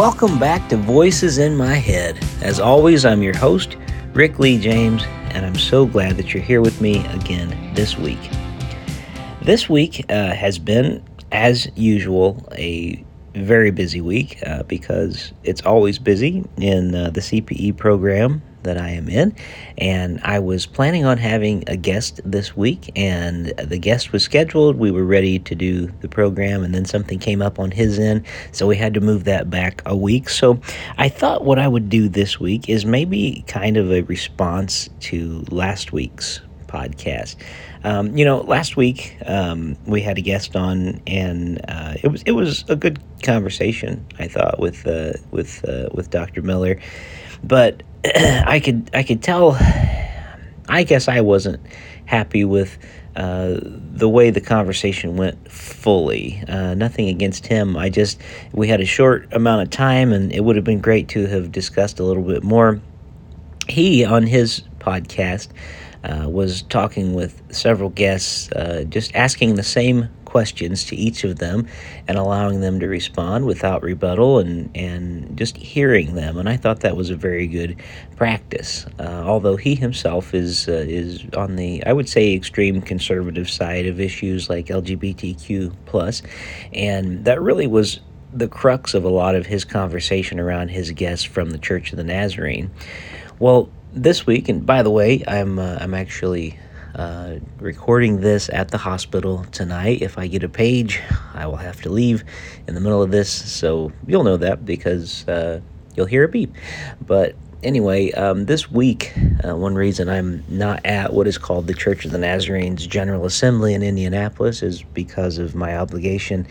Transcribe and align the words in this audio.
welcome 0.00 0.38
back 0.38 0.66
to 0.66 0.78
Voices 0.78 1.36
in 1.36 1.54
My 1.54 1.74
Head. 1.74 2.18
As 2.40 2.58
always, 2.58 3.04
I'm 3.04 3.22
your 3.22 3.36
host, 3.36 3.76
Rick 4.14 4.38
Lee 4.38 4.58
James, 4.58 5.02
and 5.32 5.44
I'm 5.44 5.56
so 5.56 5.84
glad 5.84 6.16
that 6.16 6.32
you're 6.32 6.42
here 6.42 6.62
with 6.62 6.80
me 6.80 7.04
again 7.08 7.74
this 7.74 7.98
week. 7.98 8.18
This 9.42 9.68
week 9.68 10.10
uh, 10.10 10.32
has 10.32 10.58
been, 10.58 11.04
as 11.32 11.70
usual, 11.76 12.42
a 12.52 13.04
very 13.34 13.70
busy 13.70 14.00
week 14.00 14.38
uh, 14.46 14.62
because 14.62 15.34
it's 15.44 15.60
always 15.66 15.98
busy 15.98 16.48
in 16.56 16.94
uh, 16.94 17.10
the 17.10 17.20
CPE 17.20 17.76
program 17.76 18.40
that 18.62 18.78
I 18.78 18.90
am 18.90 19.08
in. 19.08 19.34
And 19.78 20.20
I 20.22 20.38
was 20.38 20.66
planning 20.66 21.04
on 21.04 21.18
having 21.18 21.64
a 21.66 21.76
guest 21.76 22.20
this 22.24 22.56
week, 22.56 22.90
and 22.96 23.46
the 23.58 23.78
guest 23.78 24.12
was 24.12 24.22
scheduled. 24.22 24.76
We 24.76 24.90
were 24.90 25.04
ready 25.04 25.38
to 25.38 25.54
do 25.54 25.86
the 26.00 26.08
program, 26.08 26.62
and 26.62 26.74
then 26.74 26.84
something 26.84 27.18
came 27.18 27.42
up 27.42 27.58
on 27.58 27.70
his 27.70 27.98
end, 27.98 28.26
so 28.52 28.66
we 28.66 28.76
had 28.76 28.94
to 28.94 29.00
move 29.00 29.24
that 29.24 29.50
back 29.50 29.82
a 29.86 29.96
week. 29.96 30.28
So 30.28 30.60
I 30.98 31.08
thought 31.08 31.44
what 31.44 31.58
I 31.58 31.68
would 31.68 31.88
do 31.88 32.08
this 32.08 32.38
week 32.40 32.68
is 32.68 32.84
maybe 32.84 33.44
kind 33.46 33.76
of 33.76 33.90
a 33.90 34.02
response 34.02 34.88
to 35.00 35.44
last 35.50 35.92
week's 35.92 36.40
podcast. 36.66 37.36
Um, 37.82 38.16
you 38.16 38.24
know, 38.24 38.38
last 38.42 38.76
week 38.76 39.16
um, 39.26 39.76
we 39.86 40.02
had 40.02 40.18
a 40.18 40.20
guest 40.20 40.54
on, 40.54 41.00
and 41.06 41.60
uh, 41.68 41.94
it 42.02 42.08
was 42.08 42.22
it 42.26 42.32
was 42.32 42.64
a 42.68 42.76
good 42.76 42.98
conversation. 43.22 44.04
I 44.18 44.28
thought 44.28 44.58
with 44.58 44.86
uh, 44.86 45.12
with 45.30 45.66
uh, 45.68 45.88
with 45.92 46.10
Dr. 46.10 46.42
Miller, 46.42 46.78
but 47.42 47.82
I 48.04 48.60
could 48.60 48.90
I 48.94 49.02
could 49.02 49.22
tell. 49.22 49.56
I 50.68 50.84
guess 50.84 51.08
I 51.08 51.20
wasn't 51.20 51.60
happy 52.06 52.44
with 52.44 52.78
uh, 53.16 53.58
the 53.60 54.08
way 54.08 54.30
the 54.30 54.40
conversation 54.40 55.16
went 55.16 55.50
fully. 55.50 56.42
Uh, 56.46 56.74
nothing 56.74 57.08
against 57.08 57.46
him. 57.46 57.76
I 57.76 57.88
just 57.88 58.20
we 58.52 58.68
had 58.68 58.80
a 58.80 58.86
short 58.86 59.32
amount 59.32 59.62
of 59.62 59.70
time, 59.70 60.12
and 60.12 60.32
it 60.32 60.44
would 60.44 60.56
have 60.56 60.64
been 60.64 60.80
great 60.80 61.08
to 61.10 61.26
have 61.26 61.50
discussed 61.50 61.98
a 61.98 62.04
little 62.04 62.22
bit 62.22 62.42
more. 62.42 62.80
He 63.68 64.04
on 64.04 64.26
his 64.26 64.62
podcast 64.78 65.48
uh, 66.04 66.28
was 66.28 66.62
talking 66.62 67.14
with 67.14 67.42
several 67.50 67.90
guests, 67.90 68.50
uh, 68.52 68.84
just 68.88 69.14
asking 69.14 69.56
the 69.56 69.62
same 69.62 70.08
questions 70.30 70.84
to 70.84 70.96
each 70.96 71.24
of 71.24 71.38
them 71.38 71.66
and 72.06 72.16
allowing 72.16 72.60
them 72.60 72.78
to 72.78 72.86
respond 72.86 73.44
without 73.44 73.82
rebuttal 73.82 74.38
and, 74.38 74.70
and 74.76 75.36
just 75.36 75.56
hearing 75.56 76.14
them. 76.14 76.38
And 76.38 76.48
I 76.48 76.56
thought 76.56 76.80
that 76.80 76.96
was 76.96 77.10
a 77.10 77.16
very 77.16 77.48
good 77.48 77.76
practice. 78.16 78.86
Uh, 79.00 79.24
although 79.26 79.56
he 79.56 79.74
himself 79.74 80.32
is 80.32 80.68
uh, 80.68 80.84
is 80.86 81.26
on 81.36 81.56
the 81.56 81.84
I 81.84 81.92
would 81.92 82.08
say 82.08 82.32
extreme 82.32 82.80
conservative 82.80 83.50
side 83.50 83.86
of 83.86 84.00
issues 84.00 84.48
like 84.48 84.66
LGBTQ 84.66 85.74
plus, 85.86 86.22
and 86.72 87.24
that 87.24 87.42
really 87.42 87.66
was 87.66 88.00
the 88.32 88.48
crux 88.48 88.94
of 88.94 89.04
a 89.04 89.08
lot 89.08 89.34
of 89.34 89.46
his 89.46 89.64
conversation 89.64 90.38
around 90.38 90.68
his 90.68 90.92
guests 90.92 91.24
from 91.24 91.50
the 91.50 91.58
Church 91.58 91.90
of 91.90 91.96
the 91.96 92.04
Nazarene. 92.04 92.70
Well, 93.40 93.68
this 93.92 94.26
week, 94.26 94.48
and 94.48 94.64
by 94.64 94.84
the 94.84 94.90
way, 94.90 95.24
I'm 95.26 95.58
uh, 95.58 95.78
I'm 95.80 95.94
actually 95.94 96.58
uh, 96.94 97.36
recording 97.58 98.20
this 98.20 98.48
at 98.52 98.70
the 98.70 98.78
hospital 98.78 99.44
tonight. 99.52 100.02
If 100.02 100.18
I 100.18 100.26
get 100.26 100.42
a 100.42 100.48
page, 100.48 101.00
I 101.34 101.46
will 101.46 101.56
have 101.56 101.80
to 101.82 101.88
leave 101.90 102.24
in 102.66 102.74
the 102.74 102.80
middle 102.80 103.02
of 103.02 103.10
this, 103.10 103.30
so 103.30 103.92
you'll 104.06 104.24
know 104.24 104.36
that 104.36 104.64
because 104.64 105.26
uh, 105.28 105.60
you'll 105.94 106.06
hear 106.06 106.24
a 106.24 106.28
beep. 106.28 106.54
But 107.00 107.34
anyway, 107.62 108.10
um, 108.12 108.46
this 108.46 108.70
week, 108.70 109.12
uh, 109.46 109.56
one 109.56 109.74
reason 109.74 110.08
I'm 110.08 110.44
not 110.48 110.84
at 110.84 111.12
what 111.12 111.26
is 111.26 111.38
called 111.38 111.66
the 111.66 111.74
Church 111.74 112.04
of 112.04 112.10
the 112.10 112.18
Nazarenes 112.18 112.86
General 112.86 113.26
Assembly 113.26 113.74
in 113.74 113.82
Indianapolis 113.82 114.62
is 114.62 114.82
because 114.82 115.38
of 115.38 115.54
my 115.54 115.76
obligation 115.76 116.46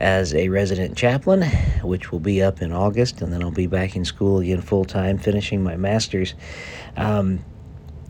as 0.00 0.34
a 0.34 0.48
resident 0.48 0.96
chaplain, 0.96 1.42
which 1.82 2.12
will 2.12 2.20
be 2.20 2.42
up 2.42 2.62
in 2.62 2.72
August, 2.72 3.22
and 3.22 3.32
then 3.32 3.42
I'll 3.42 3.50
be 3.50 3.66
back 3.66 3.96
in 3.96 4.04
school 4.04 4.40
again 4.40 4.60
full 4.60 4.84
time, 4.84 5.18
finishing 5.18 5.62
my 5.62 5.76
master's. 5.76 6.34
Um, 6.96 7.44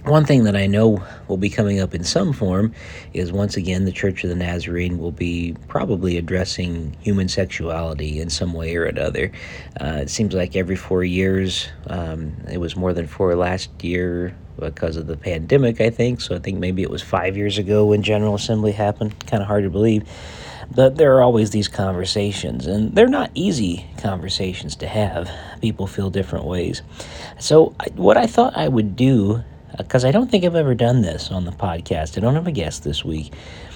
one 0.05 0.27
thing 0.27 0.45
that 0.45 0.55
I 0.55 0.67
know 0.67 1.03
will 1.29 1.39
be 1.39 1.49
coming 1.49 1.81
up 1.81 1.95
in 1.95 2.05
some 2.05 2.33
form 2.35 2.75
is 3.15 3.33
once 3.33 3.57
again 3.57 3.87
the 3.87 3.93
Church 3.93 4.23
of 4.23 4.29
the 4.29 4.37
Nazarene 4.37 4.99
will 4.99 5.13
be 5.13 5.57
probably 5.67 6.19
addressing 6.19 6.95
human 7.01 7.29
sexuality 7.29 8.21
in 8.21 8.29
some 8.29 8.53
way 8.53 8.77
or 8.77 8.85
another. 8.85 9.33
Uh, 9.81 10.01
it 10.03 10.11
seems 10.11 10.35
like 10.35 10.57
every 10.57 10.77
four 10.77 11.05
years, 11.05 11.69
um, 11.87 12.35
it 12.51 12.59
was 12.59 12.77
more 12.77 12.93
than 12.93 13.07
four 13.07 13.35
last 13.35 13.71
year 13.83 14.37
because 14.59 14.97
of 14.97 15.07
the 15.07 15.17
pandemic, 15.17 15.81
I 15.81 15.89
think. 15.89 16.21
So 16.21 16.37
I 16.37 16.39
think 16.39 16.59
maybe 16.59 16.83
it 16.83 16.91
was 16.91 17.03
five 17.03 17.37
years 17.37 17.57
ago 17.57 17.87
when 17.87 18.03
General 18.03 18.35
Assembly 18.35 18.73
happened. 18.73 19.27
Kind 19.27 19.43
of 19.43 19.49
hard 19.49 19.65
to 19.65 19.71
believe. 19.71 20.07
But 20.75 20.97
there 20.97 21.15
are 21.17 21.23
always 21.23 21.51
these 21.51 21.69
conversations, 21.69 22.67
and 22.67 22.95
they're 22.95 23.07
not 23.07 23.31
easy 23.35 23.87
conversations 23.99 24.77
to 24.77 24.87
have. 24.87 25.31
People 25.61 25.87
feel 25.87 26.11
different 26.11 26.47
ways. 26.47 26.83
So, 27.39 27.75
what 27.97 28.17
I 28.17 28.27
thought 28.27 28.57
I 28.57 28.69
would 28.69 28.97
do 28.97 29.45
because 29.77 30.05
I 30.05 30.11
don't 30.11 30.31
think 30.31 30.45
I've 30.45 30.55
ever 30.55 30.75
done 30.75 31.03
this 31.03 31.31
on 31.31 31.45
the 31.45 31.53
podcast. 31.53 32.17
I 32.17 32.21
don't 32.21 32.35
have 32.35 32.47
a 32.47 32.53
guest 32.53 32.85
this 32.85 33.05
week, 33.05 33.33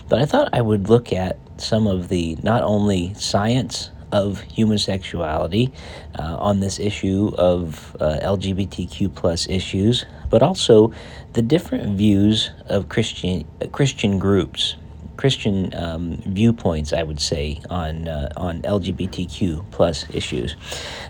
but 0.08 0.18
I 0.20 0.26
thought 0.26 0.50
I 0.52 0.60
would 0.60 0.88
look 0.88 1.12
at 1.12 1.38
some 1.56 1.86
of 1.86 2.08
the 2.08 2.36
not 2.42 2.62
only 2.62 3.14
science 3.14 3.90
of 4.12 4.40
human 4.40 4.78
sexuality 4.78 5.72
uh, 6.18 6.36
on 6.38 6.60
this 6.60 6.78
issue 6.78 7.32
of 7.36 7.96
uh, 8.00 8.18
LGBTQ 8.22 9.14
plus 9.14 9.48
issues, 9.48 10.06
but 10.30 10.42
also 10.42 10.92
the 11.34 11.42
different 11.42 11.96
views 11.98 12.50
of 12.66 12.88
Christian 12.88 13.46
Christian 13.72 14.18
groups 14.18 14.76
Christian 15.18 15.74
um, 15.74 16.22
viewpoints, 16.26 16.92
I 16.92 17.02
would 17.02 17.20
say, 17.20 17.60
on 17.68 18.08
uh, 18.08 18.32
on 18.36 18.62
LGBTQ 18.62 19.70
plus 19.72 20.06
issues. 20.14 20.56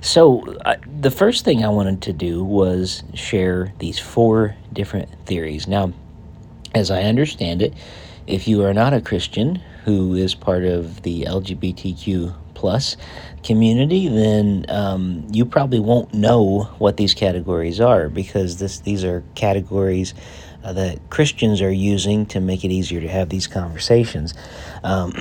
So 0.00 0.56
uh, 0.65 0.76
the 1.00 1.10
first 1.10 1.44
thing 1.44 1.62
I 1.62 1.69
wanted 1.69 2.03
to 2.03 2.12
do 2.12 2.43
was 2.43 3.05
share 3.15 3.72
these 3.78 3.99
four 3.99 4.56
different 4.73 5.09
theories. 5.27 5.67
Now, 5.67 5.93
as 6.75 6.91
I 6.91 7.03
understand 7.03 7.62
it, 7.62 7.75
if 8.27 8.47
you 8.47 8.62
are 8.65 8.75
not 8.75 8.93
a 8.93 9.01
Christian 9.01 9.56
who 9.84 10.15
is 10.15 10.34
part 10.34 10.65
of 10.65 11.03
the 11.03 11.23
LGBTQ 11.23 12.34
plus 12.55 12.97
community, 13.43 14.09
then 14.09 14.67
um, 14.69 15.27
you 15.31 15.47
probably 15.47 15.81
won't 15.81 16.12
know 16.12 16.65
what 16.79 16.97
these 16.97 17.15
categories 17.15 17.81
are 17.81 18.09
because 18.09 18.59
this 18.59 18.81
these 18.81 19.05
are 19.05 19.25
categories 19.34 20.12
uh, 20.62 20.73
that 20.73 20.99
Christians 21.09 21.62
are 21.62 21.73
using 21.73 22.27
to 22.27 22.41
make 22.41 22.65
it 22.65 22.71
easier 22.71 23.00
to 23.00 23.09
have 23.09 23.29
these 23.29 23.47
conversations. 23.47 24.35
Um, 24.83 25.12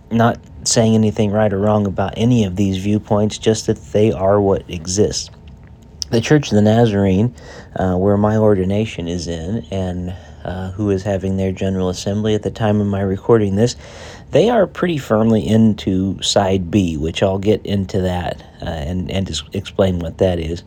not 0.10 0.38
saying 0.64 0.94
anything 0.94 1.30
right 1.30 1.52
or 1.52 1.58
wrong 1.58 1.86
about 1.86 2.14
any 2.16 2.44
of 2.44 2.56
these 2.56 2.76
viewpoints, 2.76 3.38
just 3.38 3.66
that 3.66 3.78
they 3.92 4.12
are 4.12 4.40
what 4.40 4.68
exists. 4.68 5.30
The 6.12 6.20
Church 6.20 6.52
of 6.52 6.56
the 6.56 6.62
Nazarene, 6.62 7.34
uh, 7.74 7.96
where 7.96 8.18
my 8.18 8.36
ordination 8.36 9.08
is 9.08 9.28
in, 9.28 9.64
and 9.70 10.14
uh, 10.44 10.72
who 10.72 10.90
is 10.90 11.04
having 11.04 11.38
their 11.38 11.52
General 11.52 11.88
Assembly 11.88 12.34
at 12.34 12.42
the 12.42 12.50
time 12.50 12.82
of 12.82 12.86
my 12.86 13.00
recording 13.00 13.56
this, 13.56 13.76
they 14.30 14.50
are 14.50 14.66
pretty 14.66 14.98
firmly 14.98 15.48
into 15.48 16.20
side 16.22 16.70
B, 16.70 16.98
which 16.98 17.22
I'll 17.22 17.38
get 17.38 17.64
into 17.64 18.02
that 18.02 18.44
uh, 18.60 18.66
and 18.66 19.10
and 19.10 19.42
explain 19.54 20.00
what 20.00 20.18
that 20.18 20.38
is. 20.38 20.62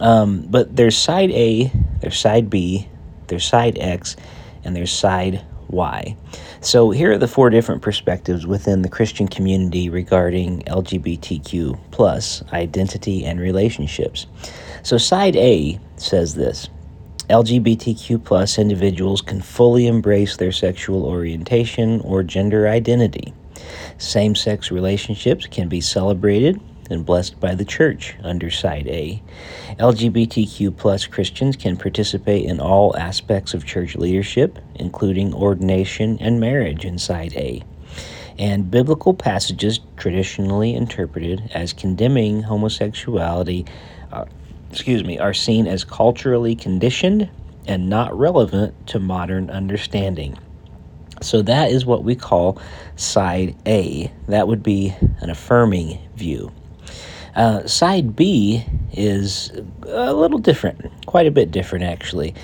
Um, 0.00 0.46
but 0.48 0.74
there's 0.74 0.96
side 0.96 1.30
A, 1.32 1.70
there's 2.00 2.18
side 2.18 2.48
B, 2.48 2.88
there's 3.26 3.44
side 3.44 3.76
X, 3.78 4.16
and 4.64 4.74
there's 4.74 4.92
side 4.92 5.44
Y. 5.68 6.16
So 6.62 6.90
here 6.90 7.12
are 7.12 7.18
the 7.18 7.28
four 7.28 7.50
different 7.50 7.82
perspectives 7.82 8.46
within 8.46 8.82
the 8.82 8.88
Christian 8.88 9.28
community 9.28 9.88
regarding 9.88 10.62
LGBTQ 10.62 11.78
plus 11.90 12.42
identity 12.52 13.24
and 13.24 13.40
relationships. 13.40 14.26
So 14.82 14.98
side 14.98 15.36
A 15.36 15.78
says 15.96 16.34
this. 16.34 16.68
LGBTQ 17.28 18.24
plus 18.24 18.58
individuals 18.58 19.22
can 19.22 19.40
fully 19.40 19.86
embrace 19.86 20.36
their 20.36 20.50
sexual 20.50 21.04
orientation 21.04 22.00
or 22.00 22.24
gender 22.24 22.66
identity. 22.66 23.32
Same 23.98 24.34
sex 24.34 24.70
relationships 24.70 25.46
can 25.46 25.68
be 25.68 25.80
celebrated 25.80 26.60
and 26.90 27.06
blessed 27.06 27.38
by 27.38 27.54
the 27.54 27.64
church 27.64 28.16
under 28.24 28.50
Side 28.50 28.88
A. 28.88 29.22
LGBTQ 29.78 30.76
plus 30.76 31.06
Christians 31.06 31.56
can 31.56 31.76
participate 31.76 32.46
in 32.46 32.58
all 32.58 32.96
aspects 32.96 33.54
of 33.54 33.64
church 33.64 33.94
leadership, 33.94 34.58
including 34.74 35.32
ordination 35.32 36.18
and 36.20 36.40
marriage 36.40 36.84
in 36.84 36.98
Side 36.98 37.34
A. 37.36 37.62
And 38.38 38.70
biblical 38.70 39.14
passages 39.14 39.80
traditionally 39.96 40.74
interpreted 40.74 41.50
as 41.54 41.72
condemning 41.72 42.42
homosexuality, 42.42 43.66
excuse 44.70 45.04
me, 45.04 45.18
are 45.18 45.34
seen 45.34 45.66
as 45.66 45.84
culturally 45.84 46.54
conditioned 46.54 47.28
and 47.66 47.88
not 47.88 48.16
relevant 48.16 48.86
to 48.88 48.98
modern 48.98 49.50
understanding. 49.50 50.38
So 51.22 51.42
that 51.42 51.70
is 51.70 51.84
what 51.84 52.04
we 52.04 52.14
call 52.14 52.60
side 52.96 53.54
A. 53.66 54.10
That 54.28 54.48
would 54.48 54.62
be 54.62 54.94
an 55.20 55.28
affirming 55.28 55.98
view. 56.16 56.52
Uh, 57.36 57.66
side 57.66 58.16
B 58.16 58.64
is 58.92 59.52
a 59.86 60.12
little 60.14 60.38
different, 60.38 60.90
quite 61.06 61.26
a 61.26 61.30
bit 61.30 61.50
different 61.50 61.84
actually. 61.84 62.34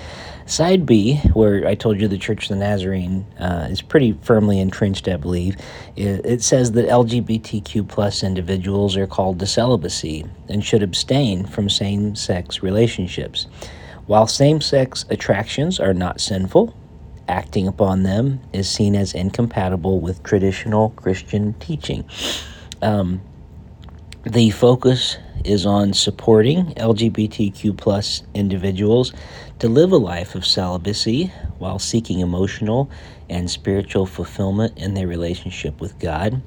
Side 0.47 0.85
B, 0.85 1.17
where 1.33 1.67
I 1.67 1.75
told 1.75 1.99
you 1.99 2.07
the 2.07 2.17
Church 2.17 2.43
of 2.43 2.49
the 2.49 2.55
Nazarene 2.55 3.25
uh, 3.37 3.67
is 3.69 3.81
pretty 3.81 4.13
firmly 4.21 4.61
entrenched, 4.61 5.09
I 5.09 5.17
believe, 5.17 5.57
it, 5.97 6.41
says 6.41 6.71
that 6.71 6.87
LGBTQ 6.87 7.85
plus 7.85 8.23
individuals 8.23 8.95
are 8.95 9.07
called 9.07 9.39
to 9.39 9.45
celibacy 9.45 10.25
and 10.47 10.63
should 10.63 10.83
abstain 10.83 11.45
from 11.45 11.69
same 11.69 12.15
sex 12.15 12.63
relationships. 12.63 13.47
While 14.05 14.25
same 14.25 14.61
sex 14.61 15.03
attractions 15.09 15.81
are 15.81 15.93
not 15.93 16.21
sinful, 16.21 16.73
acting 17.27 17.67
upon 17.67 18.03
them 18.03 18.39
is 18.53 18.69
seen 18.69 18.95
as 18.95 19.13
incompatible 19.13 19.99
with 19.99 20.23
traditional 20.23 20.91
Christian 20.91 21.55
teaching. 21.55 22.05
Um, 22.81 23.19
the 24.31 24.49
focus 24.49 25.17
is 25.45 25.65
on 25.65 25.93
supporting 25.93 26.73
LGBTQ 26.73 27.77
plus 27.77 28.23
individuals 28.33 29.13
to 29.59 29.69
live 29.69 29.93
a 29.93 29.97
life 29.97 30.35
of 30.35 30.45
celibacy 30.45 31.31
while 31.59 31.79
seeking 31.79 32.19
emotional 32.19 32.91
and 33.29 33.49
spiritual 33.49 34.05
fulfillment 34.05 34.77
in 34.77 34.93
their 34.93 35.07
relationship 35.07 35.79
with 35.79 35.97
God. 35.99 36.41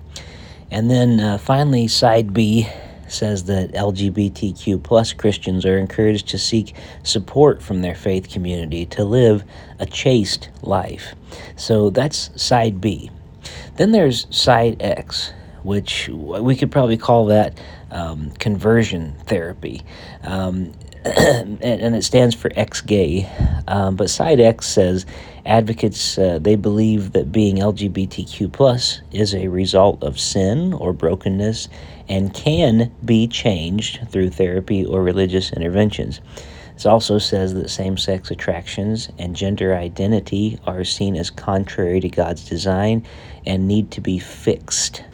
And 0.71 0.91
then 0.91 1.21
uh, 1.21 1.39
finally, 1.39 1.89
side 1.89 2.35
B 2.35 2.69
says 3.09 3.45
that 3.45 3.73
LGBTQ 3.73 4.83
plus 4.83 5.13
Christians 5.15 5.65
are 5.65 5.79
encouraged 5.79 6.29
to 6.29 6.39
seek 6.39 6.75
support 7.03 7.63
from 7.63 7.81
their 7.81 7.95
faith 7.95 8.31
community 8.31 8.85
to 8.87 9.05
live 9.05 9.43
a 9.79 9.87
chaste 9.87 10.51
life. 10.63 11.15
So 11.57 11.91
that's 11.91 12.31
side 12.41 12.81
B. 12.81 13.11
Then 13.77 13.93
there's 13.93 14.27
side 14.31 14.77
X, 14.81 15.33
which 15.63 16.09
we 16.09 16.57
could 16.57 16.71
probably 16.71 16.97
call 16.97 17.27
that 17.27 17.59
um, 17.91 18.31
conversion 18.39 19.15
therapy. 19.27 19.83
Um, 20.23 20.73
and, 21.05 21.95
it 21.95 22.05
stands 22.05 22.35
for 22.35 22.51
ex 22.57 22.83
gay. 22.83 23.27
Um, 23.67 23.97
but 23.97 24.11
Side 24.11 24.39
X 24.39 24.67
says 24.67 25.07
advocates 25.47 26.19
uh, 26.19 26.39
they 26.41 26.57
believe 26.57 27.13
that 27.13 27.33
being 27.33 27.57
LGBTQ 27.57 28.53
plus 28.53 29.01
is 29.11 29.35
a 29.35 29.49
result 29.49 30.03
of 30.03 30.21
sin 30.21 30.75
or 30.75 30.93
brokenness 30.93 31.69
and 32.09 32.35
can 32.35 32.93
be 33.03 33.27
changed 33.27 34.09
through 34.11 34.29
therapy 34.29 34.85
or 34.85 35.03
religious 35.03 35.53
interventions. 35.53 36.21
It 36.77 36.87
also 36.87 37.19
says 37.19 37.55
that 37.55 37.71
same 37.71 37.97
sex 37.97 38.31
attractions 38.31 39.11
and 39.19 39.37
gender 39.37 39.75
identity 39.75 40.59
are 40.67 40.85
seen 40.85 41.17
as 41.17 41.31
contrary 41.31 42.01
to 42.01 42.09
God's 42.09 42.47
design 42.47 43.07
and 43.47 43.69
need 43.69 43.91
to 43.93 44.01
be 44.01 44.19
fixed. 44.19 45.05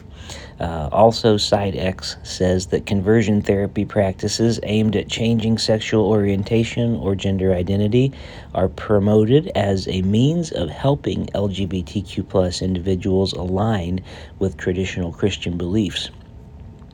Uh, 0.59 0.89
also, 0.91 1.37
Side 1.37 1.75
X 1.75 2.17
says 2.23 2.67
that 2.67 2.87
conversion 2.87 3.41
therapy 3.41 3.85
practices 3.85 4.59
aimed 4.63 4.95
at 4.95 5.07
changing 5.07 5.59
sexual 5.59 6.05
orientation 6.05 6.95
or 6.95 7.15
gender 7.15 7.53
identity 7.53 8.11
are 8.55 8.67
promoted 8.67 9.51
as 9.53 9.87
a 9.87 10.01
means 10.01 10.51
of 10.51 10.69
helping 10.69 11.27
LGBTQ 11.27 12.27
plus 12.27 12.63
individuals 12.63 13.33
align 13.33 14.01
with 14.39 14.57
traditional 14.57 15.11
Christian 15.11 15.57
beliefs. 15.57 16.09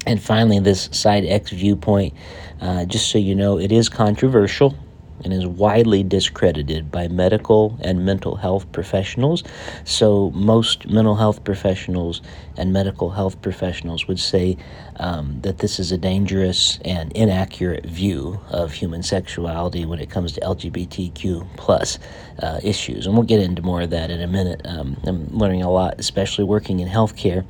And 0.06 0.22
finally, 0.22 0.60
this 0.60 0.90
Side 0.92 1.26
X 1.26 1.52
viewpoint, 1.52 2.14
uh, 2.60 2.84
just 2.84 3.10
so 3.10 3.18
you 3.18 3.34
know, 3.34 3.58
it 3.58 3.72
is 3.72 3.88
controversial 3.88 4.76
and 5.24 5.34
is 5.34 5.46
widely 5.46 6.04
discredited 6.04 6.92
by 6.92 7.08
medical 7.08 7.78
and 7.82 8.06
mental 8.06 8.36
health 8.36 8.72
professionals. 8.72 9.44
So, 9.84 10.32
most 10.32 10.88
mental 10.90 11.16
health 11.16 11.44
professionals 11.44 12.22
and 12.58 12.74
medical 12.74 13.10
health 13.10 13.42
professionals 13.42 14.08
would 14.08 14.20
say 14.20 14.58
um, 14.98 15.40
that 15.42 15.60
this 15.60 15.80
is 15.80 15.92
a 15.92 15.98
dangerous 15.98 16.80
and 16.86 17.12
inaccurate 17.14 17.86
view 17.86 18.40
of 18.50 18.74
human 18.74 19.04
sexuality 19.04 19.86
when 19.86 20.00
it 20.00 20.10
comes 20.10 20.34
to 20.34 20.42
LGBTQ 20.42 21.48
plus 21.58 22.00
uh, 22.40 22.60
issues. 22.64 23.06
And 23.06 23.16
we'll 23.16 23.26
get 23.26 23.40
into 23.40 23.62
more 23.62 23.82
of 23.82 23.90
that 23.92 24.12
in 24.12 24.22
a 24.22 24.28
minute. 24.28 24.62
Um, 24.66 24.98
I'm 25.06 25.28
learning 25.28 25.64
a 25.64 25.72
lot, 25.72 25.96
especially 25.98 26.46
working 26.46 26.80
in 26.80 26.88
healthcare. 26.88 27.46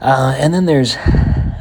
Uh, 0.00 0.34
and 0.38 0.52
then 0.52 0.66
there's 0.66 0.96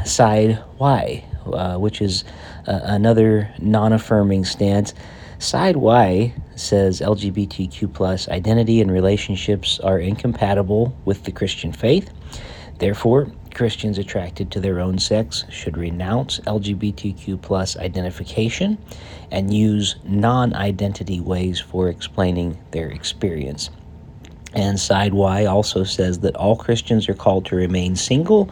side 0.06 0.62
Y, 0.78 1.24
uh, 1.46 1.78
which 1.78 2.02
is 2.02 2.24
uh, 2.68 2.80
another 2.84 3.54
non-affirming 3.60 4.46
stance. 4.46 4.94
Side 5.40 5.76
Y 5.76 6.34
says 6.56 7.02
LGBTQ 7.02 7.94
plus 7.94 8.30
identity 8.30 8.80
and 8.80 8.92
relationships 8.92 9.80
are 9.80 10.00
incompatible 10.00 10.96
with 11.06 11.24
the 11.24 11.32
Christian 11.32 11.74
faith. 11.74 12.10
Therefore, 12.80 13.32
Christians 13.54 13.98
attracted 13.98 14.52
to 14.52 14.60
their 14.60 14.80
own 14.80 14.98
sex 14.98 15.46
should 15.50 15.78
renounce 15.78 16.40
LGBTQ 16.42 17.42
plus 17.42 17.78
identification 17.78 18.78
and 19.32 19.54
use 19.54 19.96
non-identity 20.06 21.20
ways 21.20 21.60
for 21.60 21.90
explaining 21.90 22.58
their 22.72 22.88
experience. 22.88 23.70
And 24.54 24.80
side 24.80 25.14
Y 25.14 25.46
also 25.46 25.84
says 25.84 26.20
that 26.20 26.36
all 26.36 26.56
Christians 26.56 27.10
are 27.10 27.14
called 27.14 27.46
to 27.48 27.56
remain 27.56 27.96
single 27.96 28.50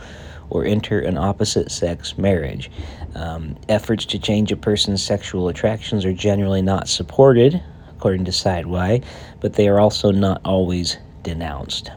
or 0.51 0.65
enter 0.65 1.00
an 1.00 1.18
opposite 1.18 1.71
sex 1.71 2.18
marriage. 2.18 2.69
Um, 3.15 3.57
efforts 3.68 4.06
to 4.07 4.19
change 4.19 4.51
a 4.51 4.57
person's 4.57 5.03
sexual 5.03 5.48
attractions 5.48 6.06
are 6.06 6.13
generally 6.13 6.62
not 6.62 6.88
supported, 6.88 7.62
according 7.98 8.25
to 8.25 8.31
Side 8.31 8.68
Y, 8.68 9.01
but 9.39 9.53
they 9.53 9.68
are 9.68 9.80
also 9.80 10.12
not 10.12 10.42
always 10.45 10.98
denounced. 11.24 11.92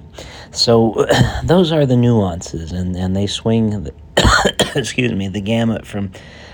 So 0.52 1.06
those 1.44 1.72
are 1.72 1.84
the 1.84 1.96
nuances, 1.96 2.72
and, 2.72 2.96
and 2.96 3.14
they 3.14 3.26
swing, 3.26 3.84
the 3.84 3.94
excuse 4.74 5.12
me, 5.12 5.28
the 5.28 5.40
gamut 5.40 5.86
from 5.86 6.12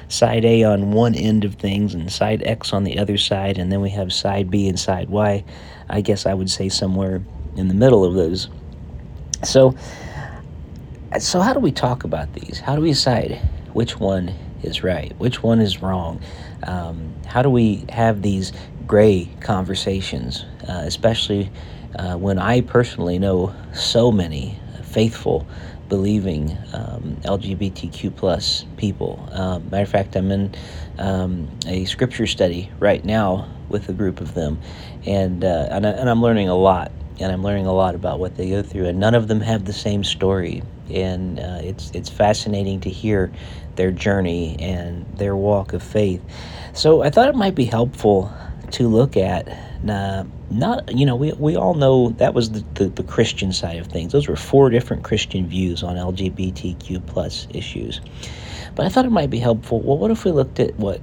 side 0.09 0.45
A 0.45 0.65
on 0.65 0.93
one 0.93 1.15
end 1.15 1.45
of 1.45 1.55
things 1.55 1.95
and 1.95 2.11
side 2.11 2.43
X 2.45 2.73
on 2.73 2.85
the 2.85 2.99
other 2.99 3.17
side, 3.17 3.59
and 3.59 3.71
then 3.71 3.81
we 3.81 3.91
have 3.91 4.13
side 4.13 4.51
B 4.51 4.69
and 4.69 4.79
side 4.79 5.09
Y. 5.09 5.45
I 5.89 6.01
guess 6.01 6.27
I 6.27 6.35
would 6.35 6.51
say 6.51 6.69
somewhere 6.69 7.23
in 7.57 7.69
the 7.69 7.75
middle 7.75 8.05
of 8.05 8.15
those. 8.15 8.49
So 9.43 9.75
so, 11.19 11.41
how 11.41 11.53
do 11.53 11.59
we 11.61 11.73
talk 11.73 12.05
about 12.05 12.33
these? 12.35 12.61
How 12.61 12.77
do 12.77 12.83
we 12.83 12.91
decide 12.91 13.41
which 13.73 13.99
one 13.99 14.33
is 14.63 14.85
right, 14.85 15.13
which 15.19 15.43
one 15.43 15.61
is 15.61 15.83
wrong? 15.83 16.21
Um, 16.63 17.15
how 17.27 17.43
do 17.43 17.51
we 17.51 17.85
have 17.89 18.23
these 18.23 18.53
gray 18.87 19.29
conversations, 19.41 20.45
uh, 20.69 20.83
especially 20.85 21.51
uh, 21.97 22.17
when 22.17 22.39
I 22.39 22.61
personally 22.61 23.19
know 23.19 23.55
so 23.73 24.13
many 24.13 24.59
faithful, 24.85 25.47
believing 25.89 26.57
um, 26.73 27.17
LGBTQ 27.23 28.15
plus 28.15 28.65
people? 28.77 29.29
Uh, 29.33 29.59
matter 29.59 29.83
of 29.83 29.89
fact, 29.89 30.15
I'm 30.15 30.31
in 30.31 30.55
um, 30.99 31.49
a 31.67 31.87
scripture 31.87 32.29
study 32.29 32.71
right 32.79 33.05
now 33.05 33.49
with 33.69 33.89
a 33.89 33.93
group 33.93 34.21
of 34.21 34.35
them, 34.35 34.61
and 35.07 35.45
uh, 35.45 35.69
and, 35.71 35.87
I, 35.87 35.91
and 35.91 36.09
I'm 36.09 36.23
learning 36.23 36.49
a 36.49 36.57
lot 36.57 36.93
and 37.21 37.31
I'm 37.31 37.43
learning 37.43 37.67
a 37.67 37.73
lot 37.73 37.95
about 37.95 38.19
what 38.19 38.37
they 38.37 38.51
go 38.51 38.63
through. 38.63 38.87
And 38.87 38.99
none 38.99 39.15
of 39.15 39.29
them 39.29 39.41
have 39.41 39.67
the 39.67 39.73
same 39.73 40.03
story, 40.03 40.63
and 40.91 41.39
uh, 41.39 41.61
it's 41.63 41.91
it's 41.93 42.09
fascinating 42.09 42.81
to 42.81 42.91
hear 42.91 43.31
their 43.77 43.91
journey 43.91 44.57
and 44.59 45.07
their 45.17 45.37
walk 45.37 45.73
of 45.73 45.83
faith. 45.83 46.23
So 46.73 47.03
I 47.03 47.11
thought 47.11 47.29
it 47.29 47.35
might 47.35 47.55
be 47.55 47.65
helpful 47.65 48.33
to 48.73 48.89
look 48.89 49.17
at. 49.17 49.49
Uh, 49.89 50.25
not 50.51 50.93
you 50.95 51.07
know 51.07 51.15
we, 51.15 51.33
we 51.33 51.57
all 51.57 51.75
know 51.75 52.11
that 52.11 52.35
was 52.35 52.51
the, 52.51 52.65
the, 52.75 52.89
the 52.89 53.03
christian 53.05 53.53
side 53.53 53.79
of 53.79 53.87
things 53.87 54.13
those 54.13 54.29
were 54.29 54.37
four 54.37 54.69
different 54.69 55.05
christian 55.05 55.47
views 55.47 55.83
on 55.83 55.97
lgbtq 55.97 57.07
plus 57.07 57.47
issues 57.55 58.01
but 58.75 58.85
i 58.85 58.89
thought 58.89 59.05
it 59.05 59.13
might 59.13 59.31
be 59.31 59.39
helpful 59.39 59.81
well 59.81 59.97
what 59.97 60.11
if 60.11 60.25
we 60.25 60.33
looked 60.33 60.59
at 60.59 60.77
what 60.77 61.01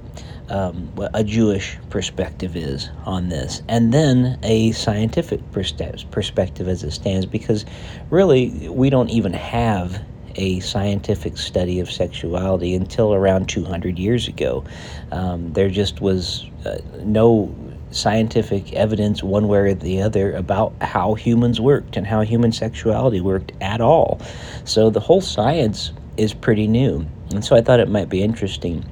um, 0.50 0.92
a 1.14 1.22
Jewish 1.22 1.76
perspective 1.90 2.56
is 2.56 2.90
on 3.04 3.28
this, 3.28 3.62
and 3.68 3.92
then 3.92 4.38
a 4.42 4.72
scientific 4.72 5.40
perspective 5.52 6.68
as 6.68 6.82
it 6.82 6.92
stands, 6.92 7.26
because 7.26 7.64
really 8.10 8.68
we 8.68 8.90
don't 8.90 9.10
even 9.10 9.32
have 9.32 10.02
a 10.36 10.60
scientific 10.60 11.36
study 11.36 11.80
of 11.80 11.90
sexuality 11.90 12.74
until 12.74 13.12
around 13.12 13.48
200 13.48 13.98
years 13.98 14.28
ago. 14.28 14.64
Um, 15.10 15.52
there 15.52 15.68
just 15.68 16.00
was 16.00 16.46
uh, 16.64 16.78
no 17.00 17.54
scientific 17.90 18.72
evidence 18.74 19.22
one 19.22 19.48
way 19.48 19.58
or 19.58 19.74
the 19.74 20.02
other 20.02 20.32
about 20.32 20.74
how 20.80 21.14
humans 21.14 21.60
worked 21.60 21.96
and 21.96 22.06
how 22.06 22.20
human 22.20 22.52
sexuality 22.52 23.20
worked 23.20 23.52
at 23.60 23.80
all. 23.80 24.20
So 24.64 24.90
the 24.90 25.00
whole 25.00 25.20
science 25.20 25.92
is 26.16 26.34
pretty 26.34 26.66
new. 26.66 27.06
And 27.30 27.44
so 27.44 27.56
I 27.56 27.60
thought 27.60 27.80
it 27.80 27.88
might 27.88 28.08
be 28.08 28.22
interesting 28.22 28.84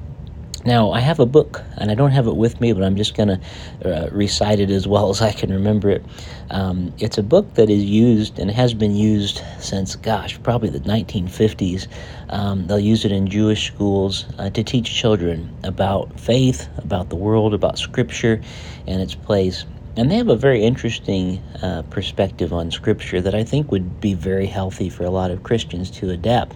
now, 0.67 0.91
I 0.91 0.99
have 0.99 1.21
a 1.21 1.27
book, 1.27 1.63
and 1.77 1.93
I 1.93 1.95
don't 1.95 2.11
have 2.11 2.27
it 2.27 2.35
with 2.35 2.61
me, 2.61 2.73
but 2.73 2.83
I'm 2.83 2.97
just 2.97 3.17
going 3.17 3.29
to 3.29 3.41
uh, 3.85 4.09
recite 4.11 4.59
it 4.59 4.69
as 4.69 4.89
well 4.89 5.11
as 5.11 5.23
I 5.23 5.31
can 5.31 5.53
remember 5.53 5.91
it. 5.91 6.05
Um, 6.51 6.93
it's 6.99 7.19
a 7.19 7.23
book 7.23 7.55
that 7.55 7.71
is 7.71 7.85
used 7.85 8.41
and 8.41 8.51
has 8.51 8.75
been 8.75 8.97
used 8.97 9.43
since, 9.61 9.95
gosh, 9.95 10.43
probably 10.43 10.71
the 10.71 10.81
1950s. 10.81 11.87
Um, 12.31 12.67
they'll 12.67 12.81
use 12.81 13.05
it 13.05 13.13
in 13.13 13.29
Jewish 13.29 13.69
schools 13.69 14.27
uh, 14.39 14.51
to 14.51 14.65
teach 14.65 14.93
children 14.93 15.57
about 15.63 16.19
faith, 16.19 16.69
about 16.79 17.11
the 17.11 17.17
world, 17.17 17.55
about 17.55 17.79
Scripture 17.79 18.41
and 18.89 19.01
its 19.01 19.15
place. 19.15 19.65
And 19.97 20.11
they 20.11 20.17
have 20.17 20.29
a 20.29 20.37
very 20.37 20.63
interesting 20.63 21.43
uh, 21.63 21.83
perspective 21.91 22.53
on 22.53 22.73
Scripture 22.73 23.21
that 23.21 23.35
I 23.35 23.45
think 23.45 23.71
would 23.71 24.01
be 24.01 24.15
very 24.15 24.47
healthy 24.47 24.91
for 24.91 25.05
a 25.05 25.11
lot 25.11 25.31
of 25.31 25.43
Christians 25.45 25.91
to 25.93 26.11
adapt. 26.11 26.55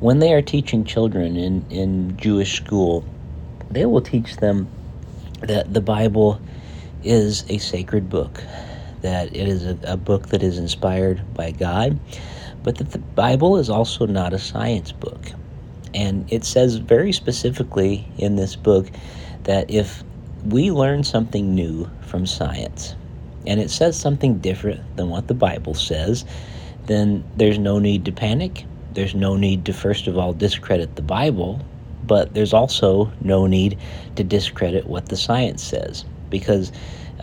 When 0.00 0.18
they 0.18 0.34
are 0.34 0.42
teaching 0.42 0.84
children 0.84 1.36
in, 1.36 1.64
in 1.70 2.16
Jewish 2.18 2.54
school, 2.56 3.02
they 3.70 3.86
will 3.86 4.00
teach 4.00 4.36
them 4.36 4.68
that 5.40 5.72
the 5.72 5.80
Bible 5.80 6.40
is 7.02 7.44
a 7.48 7.58
sacred 7.58 8.08
book, 8.08 8.42
that 9.02 9.28
it 9.34 9.48
is 9.48 9.66
a, 9.66 9.78
a 9.84 9.96
book 9.96 10.28
that 10.28 10.42
is 10.42 10.58
inspired 10.58 11.22
by 11.34 11.50
God, 11.50 11.98
but 12.62 12.76
that 12.76 12.90
the 12.90 12.98
Bible 12.98 13.58
is 13.58 13.70
also 13.70 14.06
not 14.06 14.32
a 14.32 14.38
science 14.38 14.92
book. 14.92 15.26
And 15.94 16.30
it 16.32 16.44
says 16.44 16.76
very 16.76 17.12
specifically 17.12 18.06
in 18.18 18.36
this 18.36 18.56
book 18.56 18.88
that 19.44 19.70
if 19.70 20.02
we 20.44 20.70
learn 20.70 21.04
something 21.04 21.54
new 21.54 21.88
from 22.02 22.26
science, 22.26 22.94
and 23.46 23.60
it 23.60 23.70
says 23.70 23.98
something 23.98 24.38
different 24.38 24.96
than 24.96 25.08
what 25.08 25.28
the 25.28 25.34
Bible 25.34 25.74
says, 25.74 26.24
then 26.86 27.24
there's 27.36 27.58
no 27.58 27.78
need 27.78 28.04
to 28.06 28.12
panic. 28.12 28.64
There's 28.92 29.14
no 29.14 29.36
need 29.36 29.64
to, 29.66 29.72
first 29.72 30.06
of 30.06 30.18
all, 30.18 30.32
discredit 30.32 30.96
the 30.96 31.02
Bible, 31.02 31.64
but 32.06 32.34
there's 32.34 32.54
also 32.54 33.12
no 33.20 33.46
need 33.46 33.78
to 34.16 34.24
discredit 34.24 34.86
what 34.88 35.08
the 35.10 35.18
science 35.18 35.64
says 35.64 36.06
because 36.30 36.72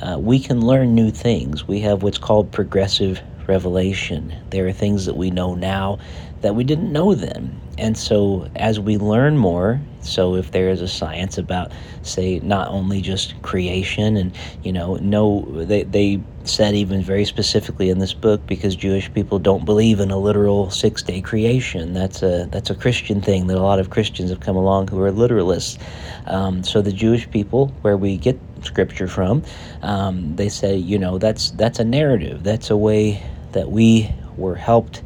uh, 0.01 0.17
we 0.19 0.39
can 0.39 0.61
learn 0.61 0.95
new 0.95 1.11
things. 1.11 1.67
We 1.67 1.81
have 1.81 2.03
what's 2.03 2.19
called 2.19 2.51
progressive 2.53 3.23
revelation. 3.47 4.35
There 4.51 4.67
are 4.67 4.73
things 4.73 5.07
that 5.07 5.17
we 5.17 5.31
know 5.31 5.55
now 5.55 5.99
that 6.41 6.55
we 6.55 6.65
didn't 6.65 6.93
know 6.93 7.15
then. 7.15 7.62
And 7.77 7.97
so, 7.97 8.47
as 8.55 8.79
we 8.79 8.97
learn 8.97 9.37
more, 9.37 9.81
so 10.01 10.35
if 10.35 10.51
there 10.51 10.69
is 10.69 10.81
a 10.81 10.87
science 10.87 11.37
about, 11.39 11.71
say, 12.03 12.39
not 12.39 12.67
only 12.67 13.01
just 13.01 13.41
creation, 13.41 14.15
and 14.15 14.35
you 14.63 14.71
know, 14.71 14.95
no, 14.97 15.41
they 15.65 15.83
they 15.83 16.21
said 16.43 16.75
even 16.75 17.01
very 17.01 17.25
specifically 17.25 17.89
in 17.89 17.99
this 17.99 18.13
book 18.13 18.45
because 18.45 18.75
Jewish 18.75 19.11
people 19.13 19.39
don't 19.39 19.65
believe 19.65 19.99
in 19.99 20.11
a 20.11 20.17
literal 20.17 20.69
six 20.69 21.01
day 21.01 21.19
creation. 21.19 21.93
That's 21.93 22.21
a 22.21 22.47
that's 22.51 22.69
a 22.69 22.75
Christian 22.75 23.21
thing 23.21 23.47
that 23.47 23.57
a 23.57 23.61
lot 23.61 23.79
of 23.79 23.89
Christians 23.89 24.29
have 24.29 24.39
come 24.39 24.55
along 24.55 24.89
who 24.89 25.01
are 25.01 25.11
literalists. 25.11 25.79
Um, 26.27 26.63
so 26.63 26.81
the 26.81 26.93
Jewish 26.93 27.29
people, 27.31 27.67
where 27.81 27.97
we 27.97 28.17
get 28.17 28.39
scripture 28.61 29.07
from, 29.07 29.43
um, 29.81 30.35
they 30.35 30.49
say, 30.49 30.75
you 30.75 30.99
know, 30.99 31.17
that's 31.17 31.51
that's 31.51 31.79
a 31.79 31.85
narrative. 31.85 32.43
That's 32.43 32.69
a 32.69 32.77
way 32.77 33.23
that 33.53 33.71
we 33.71 34.13
were 34.37 34.55
helped 34.55 35.01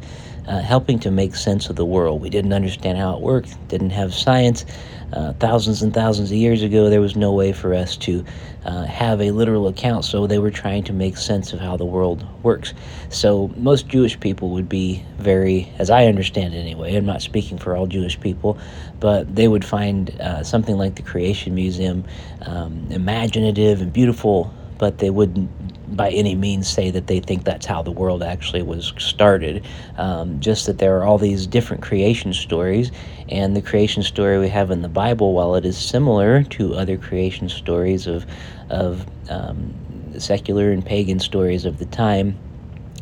uh, 0.48 0.60
helping 0.60 0.98
to 0.98 1.10
make 1.10 1.34
sense 1.36 1.68
of 1.68 1.76
the 1.76 1.84
world. 1.84 2.22
We 2.22 2.30
didn't 2.30 2.54
understand 2.54 2.96
how 2.98 3.14
it 3.14 3.20
worked, 3.20 3.56
didn't 3.68 3.90
have 3.90 4.14
science. 4.14 4.64
Uh, 5.12 5.32
thousands 5.34 5.82
and 5.82 5.94
thousands 5.94 6.30
of 6.30 6.36
years 6.36 6.62
ago, 6.62 6.90
there 6.90 7.00
was 7.00 7.16
no 7.16 7.32
way 7.32 7.52
for 7.52 7.72
us 7.74 7.96
to 7.96 8.24
uh, 8.64 8.84
have 8.84 9.20
a 9.20 9.30
literal 9.30 9.66
account, 9.68 10.04
so 10.04 10.26
they 10.26 10.38
were 10.38 10.50
trying 10.50 10.84
to 10.84 10.92
make 10.92 11.16
sense 11.16 11.52
of 11.54 11.60
how 11.60 11.76
the 11.76 11.84
world 11.84 12.26
works. 12.42 12.74
So, 13.08 13.50
most 13.56 13.88
Jewish 13.88 14.20
people 14.20 14.50
would 14.50 14.68
be 14.68 15.02
very, 15.18 15.72
as 15.78 15.88
I 15.88 16.06
understand 16.06 16.54
it 16.54 16.58
anyway, 16.58 16.94
I'm 16.94 17.06
not 17.06 17.22
speaking 17.22 17.56
for 17.56 17.74
all 17.74 17.86
Jewish 17.86 18.20
people, 18.20 18.58
but 19.00 19.34
they 19.34 19.48
would 19.48 19.64
find 19.64 20.10
uh, 20.20 20.42
something 20.42 20.76
like 20.76 20.96
the 20.96 21.02
Creation 21.02 21.54
Museum 21.54 22.04
um, 22.42 22.86
imaginative 22.90 23.80
and 23.80 23.90
beautiful, 23.92 24.52
but 24.78 24.98
they 24.98 25.10
wouldn't 25.10 25.50
by 25.96 26.10
any 26.10 26.34
means 26.34 26.68
say 26.68 26.90
that 26.90 27.06
they 27.06 27.20
think 27.20 27.44
that's 27.44 27.66
how 27.66 27.82
the 27.82 27.90
world 27.90 28.22
actually 28.22 28.62
was 28.62 28.92
started. 28.98 29.66
Um, 29.96 30.38
just 30.40 30.66
that 30.66 30.78
there 30.78 30.98
are 30.98 31.04
all 31.04 31.18
these 31.18 31.46
different 31.46 31.82
creation 31.82 32.32
stories, 32.32 32.90
and 33.28 33.56
the 33.56 33.62
creation 33.62 34.02
story 34.02 34.38
we 34.38 34.48
have 34.48 34.70
in 34.70 34.82
the 34.82 34.88
Bible, 34.88 35.32
while 35.32 35.54
it 35.54 35.64
is 35.64 35.76
similar 35.76 36.42
to 36.44 36.74
other 36.74 36.96
creation 36.96 37.48
stories 37.48 38.06
of 38.06 38.26
of 38.70 39.06
um, 39.30 39.74
secular 40.18 40.70
and 40.70 40.84
pagan 40.84 41.18
stories 41.20 41.64
of 41.64 41.78
the 41.78 41.86
time, 41.86 42.38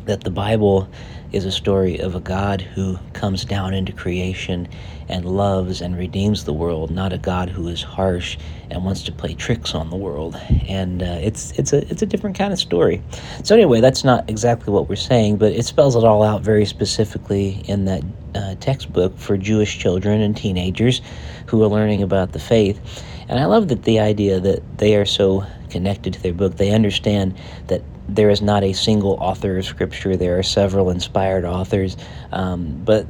that 0.05 0.23
the 0.23 0.31
Bible 0.31 0.89
is 1.31 1.45
a 1.45 1.51
story 1.51 1.99
of 1.99 2.15
a 2.15 2.19
God 2.19 2.61
who 2.61 2.97
comes 3.13 3.45
down 3.45 3.73
into 3.73 3.91
creation 3.91 4.67
and 5.09 5.25
loves 5.25 5.81
and 5.81 5.97
redeems 5.97 6.43
the 6.43 6.53
world, 6.53 6.91
not 6.91 7.13
a 7.13 7.17
God 7.17 7.49
who 7.49 7.67
is 7.67 7.81
harsh 7.81 8.37
and 8.69 8.83
wants 8.83 9.03
to 9.03 9.11
play 9.11 9.33
tricks 9.33 9.73
on 9.73 9.89
the 9.89 9.95
world. 9.95 10.35
And 10.67 11.01
uh, 11.01 11.19
it's 11.21 11.51
it's 11.51 11.73
a 11.73 11.89
it's 11.89 12.01
a 12.01 12.05
different 12.05 12.37
kind 12.37 12.51
of 12.53 12.59
story. 12.59 13.01
So 13.43 13.55
anyway, 13.55 13.81
that's 13.81 14.03
not 14.03 14.29
exactly 14.29 14.73
what 14.73 14.89
we're 14.89 14.95
saying, 14.95 15.37
but 15.37 15.53
it 15.53 15.65
spells 15.65 15.95
it 15.95 16.03
all 16.03 16.23
out 16.23 16.41
very 16.41 16.65
specifically 16.65 17.61
in 17.65 17.85
that 17.85 18.03
uh, 18.35 18.55
textbook 18.55 19.17
for 19.17 19.37
Jewish 19.37 19.77
children 19.77 20.21
and 20.21 20.35
teenagers 20.35 21.01
who 21.47 21.63
are 21.63 21.67
learning 21.67 22.03
about 22.03 22.33
the 22.33 22.39
faith. 22.39 23.03
And 23.29 23.39
I 23.39 23.45
love 23.45 23.67
that 23.69 23.83
the 23.83 23.99
idea 23.99 24.39
that 24.39 24.77
they 24.77 24.95
are 24.95 25.05
so 25.05 25.45
connected 25.69 26.13
to 26.13 26.21
their 26.21 26.33
book. 26.33 26.55
They 26.55 26.71
understand 26.71 27.37
that 27.67 27.81
there 28.07 28.29
is 28.29 28.41
not 28.41 28.63
a 28.63 28.73
single 28.73 29.13
author 29.13 29.57
of 29.57 29.65
scripture. 29.65 30.15
There 30.15 30.37
are 30.39 30.43
several 30.43 30.89
inspired 30.89 31.45
authors, 31.45 31.97
um, 32.31 32.81
but 32.85 33.05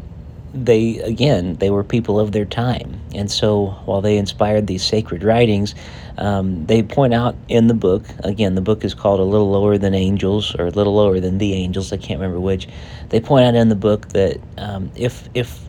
they 0.54 0.98
again 1.00 1.56
they 1.56 1.70
were 1.70 1.84
people 1.84 2.20
of 2.20 2.32
their 2.32 2.46
time. 2.46 3.00
And 3.14 3.30
so 3.30 3.68
while 3.86 4.02
they 4.02 4.18
inspired 4.18 4.68
these 4.68 4.84
sacred 4.84 5.24
writings 5.24 5.76
um, 6.18 6.66
they 6.66 6.82
point 6.82 7.14
out 7.14 7.36
in 7.48 7.68
the 7.68 7.74
book 7.74 8.06
again 8.24 8.56
the 8.56 8.62
book 8.62 8.84
is 8.84 8.94
called 8.94 9.20
a 9.20 9.24
little 9.24 9.52
lower 9.52 9.78
than 9.78 9.94
angels 9.94 10.56
or 10.56 10.68
a 10.68 10.72
little 10.72 10.96
lower 10.96 11.20
than 11.20 11.38
the 11.38 11.54
angels 11.54 11.92
i 11.94 11.98
can't 11.98 12.20
remember 12.20 12.40
which. 12.40 12.68
They 13.10 13.20
point 13.20 13.46
out 13.46 13.56
in 13.56 13.70
the 13.70 13.76
book 13.76 14.10
that 14.10 14.40
um, 14.58 14.92
if 14.96 15.30
if 15.34 15.60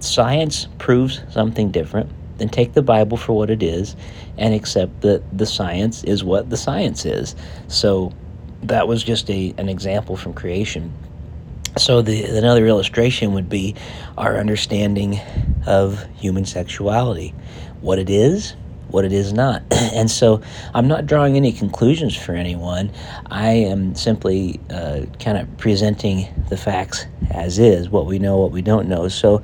science 0.00 0.68
proves 0.78 1.22
something 1.30 1.70
different 1.70 2.10
then 2.38 2.48
take 2.50 2.74
the 2.74 2.82
bible 2.82 3.16
for 3.16 3.32
what 3.32 3.48
it 3.48 3.62
is 3.62 3.96
and 4.36 4.54
accept 4.54 5.00
that 5.00 5.22
the 5.36 5.46
science 5.46 6.04
is 6.04 6.22
what 6.22 6.50
the 6.50 6.56
science 6.56 7.06
is. 7.06 7.34
So 7.68 8.12
that 8.62 8.88
was 8.88 9.02
just 9.02 9.30
a, 9.30 9.54
an 9.58 9.68
example 9.68 10.16
from 10.16 10.32
creation 10.32 10.92
so 11.78 12.00
the 12.00 12.24
another 12.24 12.66
illustration 12.66 13.34
would 13.34 13.48
be 13.48 13.74
our 14.16 14.38
understanding 14.38 15.20
of 15.66 16.06
human 16.16 16.46
sexuality, 16.46 17.34
what 17.82 17.98
it 17.98 18.08
is, 18.08 18.54
what 18.88 19.04
it 19.04 19.12
is 19.12 19.32
not. 19.34 19.62
and 19.70 20.10
so 20.10 20.40
I'm 20.72 20.88
not 20.88 21.04
drawing 21.06 21.36
any 21.36 21.52
conclusions 21.52 22.16
for 22.16 22.32
anyone. 22.32 22.90
I 23.26 23.50
am 23.50 23.94
simply 23.94 24.58
uh, 24.70 25.02
kind 25.20 25.36
of 25.36 25.58
presenting 25.58 26.28
the 26.48 26.56
facts 26.56 27.04
as 27.30 27.58
is, 27.58 27.90
what 27.90 28.06
we 28.06 28.18
know, 28.18 28.38
what 28.38 28.52
we 28.52 28.62
don't 28.62 28.88
know. 28.88 29.08
So 29.08 29.42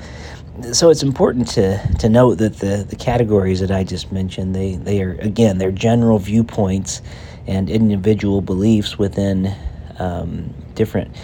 so 0.73 0.91
it's 0.91 1.03
important 1.03 1.49
to, 1.49 1.79
to 1.99 2.09
note 2.11 2.35
that 2.37 2.59
the, 2.59 2.85
the 2.89 2.97
categories 2.97 3.61
that 3.61 3.71
I 3.71 3.85
just 3.85 4.13
mentioned, 4.13 4.55
they, 4.55 4.77
they 4.77 5.03
are, 5.03 5.13
again, 5.15 5.57
they're 5.57 5.73
general 5.73 6.19
viewpoints 6.19 7.01
and 7.47 7.69
individual 7.71 8.41
beliefs 8.41 8.99
within 8.99 9.55
um, 9.99 10.55
different 10.75 11.17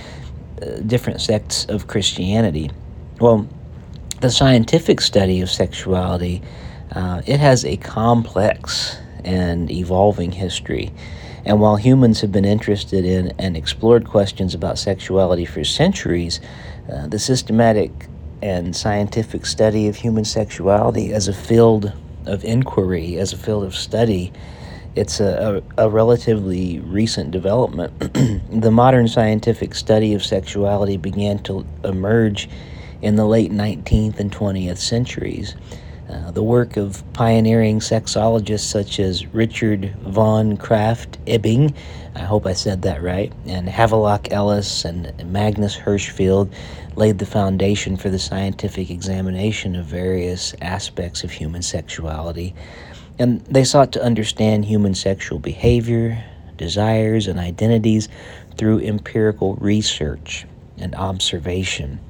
different 0.87 1.21
sects 1.21 1.67
of 1.67 1.87
Christianity. 1.87 2.71
Well, 3.21 3.47
the 4.21 4.31
scientific 4.31 5.01
study 5.01 5.41
of 5.41 5.49
sexuality 5.49 6.43
uh, 6.93 7.23
it 7.27 7.41
has 7.41 7.65
a 7.65 7.77
complex 7.77 8.97
and 9.25 9.71
evolving 9.71 10.33
history. 10.33 10.93
And 11.45 11.61
while 11.61 11.77
humans 11.77 12.21
have 12.21 12.33
been 12.33 12.45
interested 12.45 13.05
in 13.05 13.33
and 13.39 13.57
explored 13.57 14.07
questions 14.07 14.55
about 14.55 14.79
sexuality 14.79 15.45
for 15.45 15.65
centuries, 15.65 16.41
uh, 16.91 17.07
the 17.07 17.19
systematic 17.19 17.91
and 18.43 18.75
scientific 18.75 19.47
study 19.47 19.89
of 19.89 19.97
human 19.97 20.25
sexuality 20.25 21.13
as 21.13 21.29
a 21.29 21.35
field 21.35 21.93
of 22.27 22.45
inquiry, 22.45 23.17
as 23.19 23.33
a 23.33 23.37
field 23.37 23.65
of 23.65 23.75
study, 23.75 24.33
it's 24.99 25.21
a, 25.21 25.63
a, 25.77 25.87
a 25.87 25.89
relatively 25.89 26.81
recent 26.81 27.31
development. 27.31 27.93
the 28.51 28.71
modern 28.71 29.07
scientific 29.07 29.75
study 29.75 30.13
of 30.15 30.25
sexuality 30.25 30.97
began 30.97 31.39
to 31.45 31.65
emerge 31.85 32.49
in 33.01 33.15
the 33.17 33.25
late 33.25 33.53
19th 33.53 34.19
and 34.19 34.33
20th 34.33 34.79
centuries. 34.79 35.55
Uh, 36.11 36.31
the 36.31 36.43
work 36.43 36.77
of 36.77 37.05
pioneering 37.13 37.81
sexologists 37.81 38.61
such 38.61 38.99
as 38.99 39.27
Richard 39.27 39.95
von 40.01 40.57
Krafft 40.57 41.19
Ebing, 41.27 41.75
I 42.15 42.21
hope 42.21 42.47
I 42.47 42.55
said 42.55 42.83
that 42.83 43.03
right, 43.03 43.33
and 43.47 43.69
Havelock 43.69 44.33
Ellis 44.33 44.85
and 44.85 45.13
Magnus 45.31 45.77
Hirschfeld 45.77 46.51
laid 46.97 47.19
the 47.19 47.27
foundation 47.27 47.97
for 47.97 48.09
the 48.09 48.19
scientific 48.19 48.91
examination 48.91 49.77
of 49.77 49.85
various 49.85 50.55
aspects 50.63 51.23
of 51.23 51.31
human 51.31 51.63
sexuality 51.63 52.55
and 53.19 53.41
they 53.43 53.65
sought 53.65 53.93
to 53.93 54.03
understand 54.03 54.65
human 54.65 54.95
sexual 54.95 55.39
behavior, 55.39 56.25
desires, 56.57 57.27
and 57.27 57.39
identities 57.39 58.09
through 58.57 58.81
empirical 58.81 59.55
research 59.57 60.47
and 60.79 60.95
observation. 60.95 62.01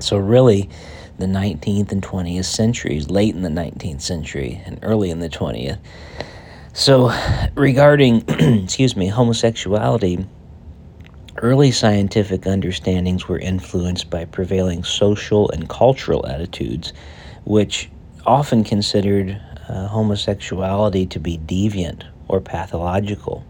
So, 0.00 0.16
really, 0.16 0.70
the 1.18 1.26
19th 1.26 1.92
and 1.92 2.02
20th 2.02 2.44
centuries, 2.44 3.10
late 3.10 3.34
in 3.34 3.42
the 3.42 3.48
19th 3.48 4.00
century 4.00 4.62
and 4.64 4.78
early 4.82 5.10
in 5.10 5.18
the 5.18 5.28
20th. 5.28 5.78
So, 6.72 7.12
regarding, 7.54 8.24
excuse 8.62 8.96
me, 8.96 9.08
homosexuality, 9.08 10.24
early 11.38 11.72
scientific 11.72 12.46
understandings 12.46 13.28
were 13.28 13.38
influenced 13.38 14.10
by 14.10 14.24
prevailing 14.24 14.84
social 14.84 15.50
and 15.50 15.68
cultural 15.68 16.24
attitudes, 16.26 16.92
which 17.44 17.90
often 18.26 18.62
considered 18.62 19.40
uh, 19.68 19.86
homosexuality 19.88 21.06
to 21.06 21.18
be 21.18 21.38
deviant 21.38 22.04
or 22.28 22.40
pathological. 22.40 23.44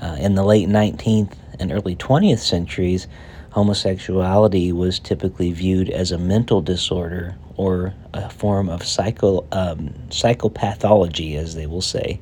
Uh, 0.00 0.16
in 0.18 0.34
the 0.34 0.44
late 0.44 0.68
19th 0.68 1.32
and 1.58 1.72
early 1.72 1.96
20th 1.96 2.38
centuries, 2.38 3.06
homosexuality 3.50 4.72
was 4.72 4.98
typically 4.98 5.50
viewed 5.52 5.88
as 5.88 6.12
a 6.12 6.18
mental 6.18 6.60
disorder 6.60 7.34
or 7.56 7.94
a 8.12 8.28
form 8.28 8.68
of 8.68 8.84
psycho, 8.84 9.46
um, 9.52 9.94
psychopathology, 10.08 11.36
as 11.36 11.54
they 11.54 11.66
will 11.66 11.80
say. 11.80 12.20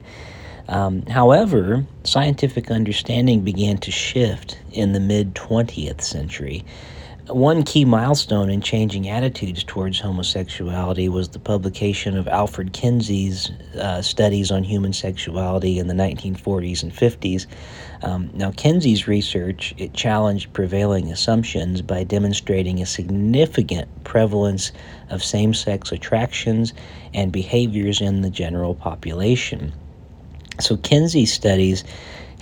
Um, 0.69 1.05
however, 1.07 1.85
scientific 2.05 2.71
understanding 2.71 3.41
began 3.41 3.79
to 3.79 3.91
shift 3.91 4.59
in 4.73 4.93
the 4.93 5.01
mid 5.01 5.35
20th 5.35 6.01
century. 6.01 6.65
One 7.29 7.63
key 7.63 7.87
milestone 7.87 8.51
in 8.51 8.61
changing 8.61 9.09
attitudes 9.09 9.65
towards 9.65 9.99
homosexuality 9.99 11.09
was 11.09 11.31
the 11.31 11.39
publication 11.39 12.19
of 12.19 12.29
Alfred 12.29 12.75
Kinsey's 12.75 13.51
uh, 13.81 14.03
studies 14.03 14.51
on 14.51 14.63
human 14.63 14.93
sexuality 14.93 15.79
in 15.79 15.87
the 15.87 15.95
1940s 15.95 16.83
and 16.83 16.93
50s. 16.93 17.47
Um, 18.03 18.29
now, 18.35 18.51
Kinsey's 18.51 19.09
research 19.09 19.75
it 19.79 19.95
challenged 19.95 20.53
prevailing 20.53 21.11
assumptions 21.11 21.81
by 21.81 22.05
demonstrating 22.05 22.83
a 22.83 22.87
significant 22.87 23.89
prevalence 24.05 24.71
of 25.09 25.25
same-sex 25.25 25.93
attractions 25.93 26.75
and 27.15 27.33
behaviors 27.33 28.03
in 28.03 28.21
the 28.21 28.31
general 28.31 28.75
population. 28.75 29.73
So, 30.61 30.77
Kinsey's 30.77 31.33
studies 31.33 31.85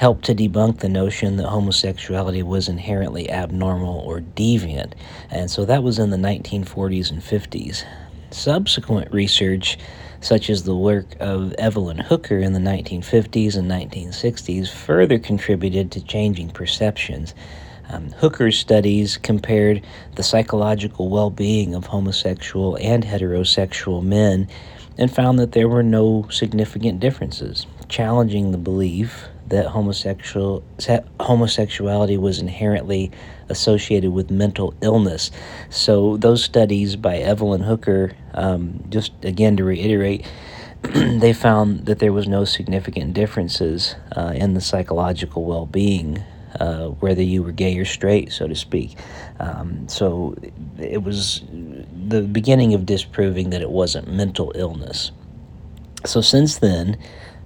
helped 0.02 0.25
to 0.25 0.35
debunk 0.35 0.80
the 0.80 0.88
notion 0.88 1.37
that 1.37 1.47
homosexuality 1.47 2.42
was 2.42 2.68
inherently 2.68 3.30
abnormal 3.30 4.00
or 4.00 4.21
deviant. 4.21 4.94
And 5.30 5.49
so 5.49 5.64
that 5.64 5.85
was 5.85 6.00
in 6.00 6.11
the 6.11 6.16
1940s 6.16 7.12
and 7.12 7.23
50s. 7.23 7.85
Subsequent 8.32 9.12
research, 9.12 9.78
such 10.21 10.50
as 10.50 10.64
the 10.64 10.75
work 10.75 11.06
of 11.21 11.52
Evelyn 11.52 11.99
Hooker 11.99 12.38
in 12.38 12.52
the 12.52 12.59
1950s 12.59 13.54
and 13.54 13.71
1960s, 13.71 14.68
further 14.68 15.21
contributed 15.21 15.92
to 15.92 16.04
changing 16.04 16.50
perceptions. 16.50 17.32
Um, 17.88 18.11
Hooker's 18.11 18.59
studies 18.59 19.16
compared 19.18 19.82
the 20.16 20.25
psychological 20.25 21.11
well 21.11 21.30
being 21.30 21.76
of 21.76 21.87
homosexual 21.87 22.76
and 22.80 23.04
heterosexual 23.04 24.02
men 24.02 24.49
and 24.99 25.14
found 25.14 25.38
that 25.38 25.52
there 25.52 25.68
were 25.68 25.85
no 25.85 26.26
significant 26.28 26.99
differences, 26.99 27.68
challenging 27.88 28.50
the 28.50 28.59
belief 28.59 29.28
that 29.52 29.66
homosexual 29.66 30.64
homosexuality 31.21 32.16
was 32.16 32.38
inherently 32.38 33.11
associated 33.50 34.11
with 34.11 34.30
mental 34.30 34.73
illness. 34.80 35.30
So 35.68 36.16
those 36.16 36.42
studies 36.42 36.97
by 36.97 37.18
Evelyn 37.18 37.61
Hooker, 37.61 38.16
um, 38.32 38.82
just 38.88 39.12
again 39.23 39.59
to 39.59 39.64
reiterate, 39.64 40.26
they 40.82 41.35
found 41.35 41.85
that 41.85 41.99
there 41.99 42.14
was 42.14 42.26
no 42.26 42.47
significant 42.47 43.12
differences 43.12 43.94
uh, 44.16 44.32
in 44.35 44.54
the 44.54 44.61
psychological 44.61 45.44
well-being. 45.44 46.25
Uh, 46.61 46.88
whether 47.00 47.23
you 47.23 47.42
were 47.42 47.50
gay 47.50 47.78
or 47.78 47.85
straight, 47.87 48.30
so 48.30 48.47
to 48.47 48.54
speak. 48.54 48.94
Um, 49.40 49.88
so 49.88 50.37
it 50.78 51.02
was 51.02 51.42
the 51.50 52.21
beginning 52.21 52.75
of 52.75 52.85
disproving 52.85 53.49
that 53.50 53.62
it 53.62 53.71
wasn't 53.71 54.06
mental 54.06 54.52
illness. 54.54 55.12
So 56.04 56.21
since 56.21 56.59
then, 56.59 56.99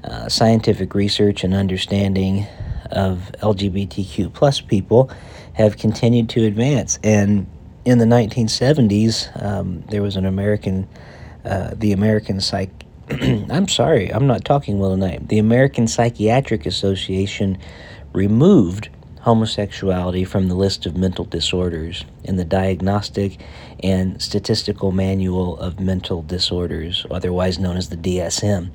uh, 0.07 0.29
scientific 0.29 0.95
research 0.95 1.45
and 1.45 1.55
understanding 1.55 2.47
of 2.91 3.31
LGBTQ 3.41 4.33
plus 4.33 4.61
people 4.61 5.11
have 5.55 5.77
continued 5.77 6.29
to 6.31 6.45
advance. 6.45 6.99
And 7.03 7.47
in 7.85 7.99
the 7.99 8.05
1970s, 8.05 9.43
um, 9.43 9.83
there 9.91 10.03
was 10.03 10.17
an 10.17 10.27
American, 10.27 10.89
uh, 11.45 11.73
the 11.75 11.93
American 11.93 12.41
Psych. 12.41 12.71
I'm 13.11 13.69
sorry, 13.69 14.13
I'm 14.13 14.27
not 14.27 14.45
talking 14.45 14.79
well 14.79 14.91
tonight. 14.91 15.29
The 15.29 15.39
American 15.39 15.87
Psychiatric 15.87 16.67
Association 16.67 17.59
removed 18.13 18.89
homosexuality 19.21 20.25
from 20.25 20.47
the 20.49 20.55
list 20.55 20.87
of 20.87 20.97
mental 20.97 21.25
disorders 21.25 22.05
in 22.23 22.37
the 22.37 22.45
Diagnostic 22.45 23.41
and 23.83 24.23
Statistical 24.23 24.93
Manual 24.93 25.59
of 25.59 25.81
Mental 25.81 26.23
Disorders, 26.23 27.05
otherwise 27.11 27.59
known 27.59 27.77
as 27.77 27.89
the 27.89 27.97
DSM. 27.97 28.71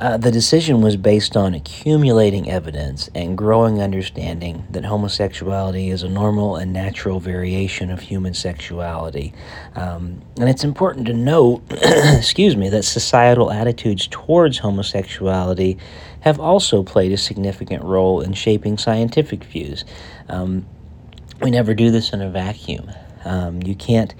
Uh, 0.00 0.16
the 0.16 0.30
decision 0.30 0.80
was 0.80 0.96
based 0.96 1.36
on 1.36 1.52
accumulating 1.52 2.50
evidence 2.50 3.10
and 3.14 3.36
growing 3.36 3.82
understanding 3.82 4.66
that 4.70 4.82
homosexuality 4.82 5.90
is 5.90 6.02
a 6.02 6.08
normal 6.08 6.56
and 6.56 6.72
natural 6.72 7.20
variation 7.20 7.90
of 7.90 8.00
human 8.00 8.32
sexuality. 8.32 9.34
Um, 9.74 10.22
and 10.38 10.48
it's 10.48 10.64
important 10.64 11.06
to 11.08 11.12
note, 11.12 11.62
excuse 11.70 12.56
me, 12.56 12.70
that 12.70 12.84
societal 12.84 13.50
attitudes 13.50 14.08
towards 14.10 14.56
homosexuality 14.56 15.76
have 16.20 16.40
also 16.40 16.82
played 16.82 17.12
a 17.12 17.18
significant 17.18 17.84
role 17.84 18.22
in 18.22 18.32
shaping 18.32 18.78
scientific 18.78 19.44
views. 19.44 19.84
Um, 20.30 20.66
we 21.42 21.50
never 21.50 21.74
do 21.74 21.90
this 21.90 22.14
in 22.14 22.22
a 22.22 22.30
vacuum. 22.30 22.90
Um, 23.26 23.62
you 23.62 23.74
can't 23.74 24.14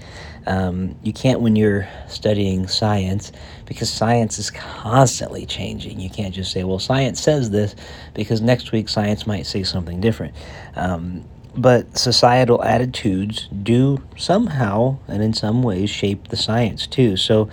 um, 0.45 0.95
you 1.03 1.13
can't 1.13 1.41
when 1.41 1.55
you're 1.55 1.87
studying 2.07 2.67
science 2.67 3.31
because 3.71 3.89
science 3.89 4.37
is 4.37 4.51
constantly 4.51 5.45
changing. 5.45 5.97
You 5.97 6.09
can't 6.09 6.35
just 6.35 6.51
say, 6.51 6.65
"Well, 6.65 6.77
science 6.77 7.21
says 7.21 7.51
this," 7.51 7.73
because 8.13 8.41
next 8.41 8.73
week 8.73 8.89
science 8.89 9.25
might 9.25 9.45
say 9.45 9.63
something 9.63 10.01
different. 10.01 10.33
Um, 10.75 11.23
but 11.55 11.97
societal 11.97 12.61
attitudes 12.65 13.47
do 13.63 14.03
somehow 14.17 14.97
and 15.07 15.23
in 15.23 15.33
some 15.33 15.63
ways 15.63 15.89
shape 15.89 16.27
the 16.27 16.35
science 16.35 16.85
too. 16.85 17.15
So, 17.15 17.47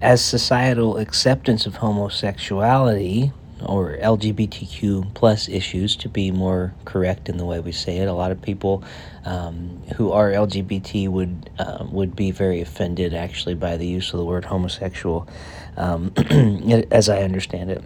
as 0.00 0.24
societal 0.24 0.96
acceptance 0.96 1.66
of 1.66 1.74
homosexuality 1.74 3.32
or 3.66 3.96
LGBTQ 3.96 5.12
plus 5.14 5.48
issues, 5.48 5.96
to 5.96 6.08
be 6.08 6.30
more 6.30 6.72
correct 6.84 7.28
in 7.28 7.36
the 7.36 7.44
way 7.44 7.58
we 7.58 7.72
say 7.72 7.98
it. 7.98 8.06
A 8.06 8.12
lot 8.12 8.30
of 8.30 8.40
people 8.40 8.84
um, 9.24 9.82
who 9.96 10.12
are 10.12 10.30
LGBT 10.30 11.08
would 11.08 11.50
uh, 11.58 11.84
would 11.90 12.14
be 12.14 12.30
very 12.30 12.60
offended 12.60 13.14
actually 13.14 13.54
by 13.54 13.76
the 13.76 13.86
use 13.86 14.12
of 14.12 14.18
the 14.18 14.24
word 14.24 14.44
homosexual, 14.44 15.26
um, 15.76 16.12
as 16.90 17.08
I 17.08 17.22
understand 17.22 17.70
it. 17.70 17.82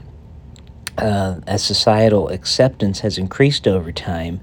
Uh, 0.96 1.40
as 1.46 1.62
societal 1.62 2.28
acceptance 2.28 3.00
has 3.00 3.18
increased 3.18 3.68
over 3.68 3.92
time, 3.92 4.40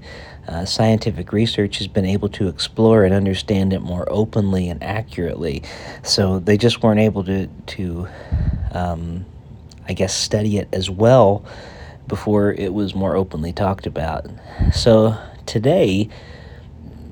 uh, 0.48 0.64
scientific 0.64 1.30
research 1.30 1.76
has 1.76 1.86
been 1.86 2.06
able 2.06 2.30
to 2.30 2.48
explore 2.48 3.04
and 3.04 3.12
understand 3.12 3.74
it 3.74 3.80
more 3.80 4.06
openly 4.08 4.70
and 4.70 4.82
accurately. 4.82 5.62
So 6.02 6.38
they 6.38 6.56
just 6.56 6.82
weren't 6.82 7.00
able 7.00 7.24
to 7.24 7.46
to 7.46 8.08
um, 8.72 9.26
I 9.88 9.92
guess, 9.92 10.14
study 10.14 10.58
it 10.58 10.68
as 10.72 10.90
well 10.90 11.44
before 12.06 12.52
it 12.52 12.72
was 12.72 12.94
more 12.94 13.16
openly 13.16 13.52
talked 13.52 13.86
about. 13.86 14.26
So 14.72 15.16
today, 15.46 16.08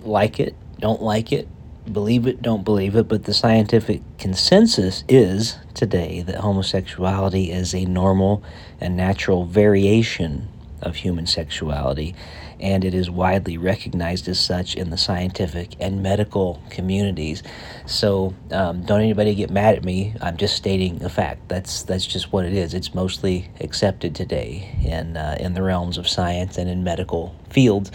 like 0.02 0.40
it, 0.40 0.54
don't 0.80 1.02
like 1.02 1.32
it, 1.32 1.48
believe 1.90 2.26
it, 2.26 2.42
don't 2.42 2.64
believe 2.64 2.96
it, 2.96 3.08
but 3.08 3.24
the 3.24 3.34
scientific 3.34 4.02
consensus 4.18 5.04
is 5.08 5.56
today 5.74 6.22
that 6.22 6.36
homosexuality 6.36 7.50
is 7.50 7.74
a 7.74 7.84
normal 7.84 8.42
and 8.80 8.96
natural 8.96 9.44
variation 9.44 10.48
of 10.82 10.96
human 10.96 11.26
sexuality 11.26 12.14
and 12.60 12.84
it 12.84 12.94
is 12.94 13.10
widely 13.10 13.58
recognized 13.58 14.28
as 14.28 14.38
such 14.38 14.74
in 14.74 14.90
the 14.90 14.96
scientific 14.96 15.74
and 15.80 16.02
medical 16.02 16.62
communities. 16.70 17.42
So 17.86 18.34
um, 18.50 18.84
don't 18.84 19.00
anybody 19.00 19.34
get 19.34 19.50
mad 19.50 19.76
at 19.76 19.84
me. 19.84 20.14
I'm 20.20 20.36
just 20.36 20.56
stating 20.56 21.02
a 21.02 21.08
fact. 21.08 21.48
That's 21.48 21.82
that's 21.82 22.06
just 22.06 22.32
what 22.32 22.44
it 22.44 22.54
is. 22.54 22.72
It's 22.72 22.94
mostly 22.94 23.50
accepted 23.60 24.14
today 24.14 24.78
in 24.82 25.16
uh, 25.16 25.36
in 25.38 25.54
the 25.54 25.62
realms 25.62 25.98
of 25.98 26.08
science 26.08 26.56
and 26.56 26.70
in 26.70 26.84
medical 26.84 27.34
fields. 27.50 27.90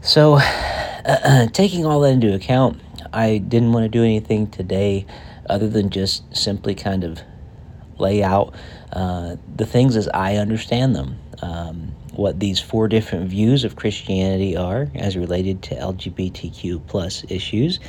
So, 0.00 0.34
uh, 0.34 1.46
taking 1.52 1.86
all 1.86 2.00
that 2.00 2.10
into 2.10 2.34
account, 2.34 2.80
I 3.12 3.38
didn't 3.38 3.72
want 3.72 3.84
to 3.84 3.88
do 3.88 4.02
anything 4.02 4.48
today 4.48 5.06
other 5.48 5.68
than 5.68 5.90
just 5.90 6.34
simply 6.34 6.74
kind 6.74 7.04
of 7.04 7.20
lay 7.98 8.22
out 8.22 8.54
uh, 8.92 9.36
the 9.56 9.66
things 9.66 9.96
as 9.96 10.08
I 10.08 10.36
understand 10.36 10.96
them. 10.96 11.18
Um, 11.40 11.94
what 12.12 12.38
these 12.38 12.60
four 12.60 12.88
different 12.88 13.28
views 13.30 13.64
of 13.64 13.76
Christianity 13.76 14.56
are 14.56 14.88
as 14.94 15.16
related 15.16 15.62
to 15.62 15.74
LGBTQ 15.74 16.86
plus 16.86 17.24
issues, 17.28 17.80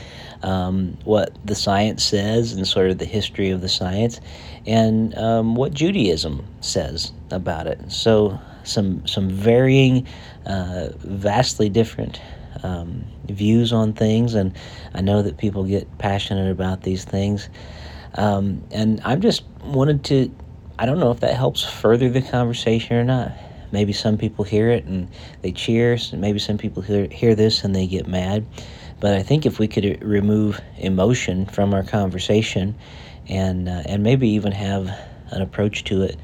um, 0.42 0.98
what 1.04 1.38
the 1.46 1.54
science 1.54 2.04
says 2.04 2.54
and 2.54 2.66
sort 2.66 2.90
of 2.90 2.98
the 2.98 3.06
history 3.06 3.50
of 3.52 3.62
the 3.62 3.70
science, 3.70 4.22
and 4.66 5.16
um, 5.18 5.56
what 5.56 5.74
Judaism 5.74 6.48
says 6.62 7.12
about 7.32 7.68
it. 7.68 7.80
So 7.92 8.40
some 8.64 9.06
some 9.06 9.30
varying, 9.30 10.08
uh, 10.46 10.90
vastly 11.00 11.70
different 11.70 12.22
um, 12.64 13.06
views 13.28 13.72
on 13.74 13.94
things, 13.94 14.34
and 14.34 14.56
I 14.94 15.02
know 15.02 15.22
that 15.22 15.38
people 15.38 15.64
get 15.64 15.98
passionate 15.98 16.52
about 16.52 16.82
these 16.82 17.06
things, 17.06 17.50
um, 18.16 18.64
and 18.72 19.02
I'm 19.04 19.22
just 19.22 19.44
wanted 19.64 20.04
to. 20.06 20.36
I 20.80 20.86
don't 20.86 21.00
know 21.00 21.12
if 21.12 21.20
that 21.20 21.36
helps 21.36 21.64
further 21.64 22.10
the 22.10 22.22
conversation 22.22 22.98
or 22.98 23.04
not. 23.04 23.32
Maybe 23.74 23.92
some 23.92 24.20
people 24.20 24.46
hear 24.46 24.70
it 24.70 24.86
and 24.86 25.10
they 25.42 25.52
cheer, 25.52 25.98
and 26.12 26.22
maybe 26.22 26.38
some 26.38 26.60
people 26.60 26.84
hear, 26.84 27.08
hear 27.08 27.34
this 27.34 27.64
and 27.64 27.76
they 27.76 27.88
get 27.88 28.08
mad. 28.08 28.46
But 29.00 29.16
I 29.16 29.24
think 29.24 29.48
if 29.48 29.58
we 29.58 29.68
could 29.68 30.02
remove 30.04 30.62
emotion 30.78 31.48
from 31.48 31.74
our 31.74 31.84
conversation 31.84 32.78
and, 33.28 33.68
uh, 33.68 33.82
and 33.86 34.04
maybe 34.04 34.30
even 34.30 34.52
have 34.52 34.96
an 35.32 35.42
approach 35.42 35.84
to 35.86 36.04
it 36.04 36.20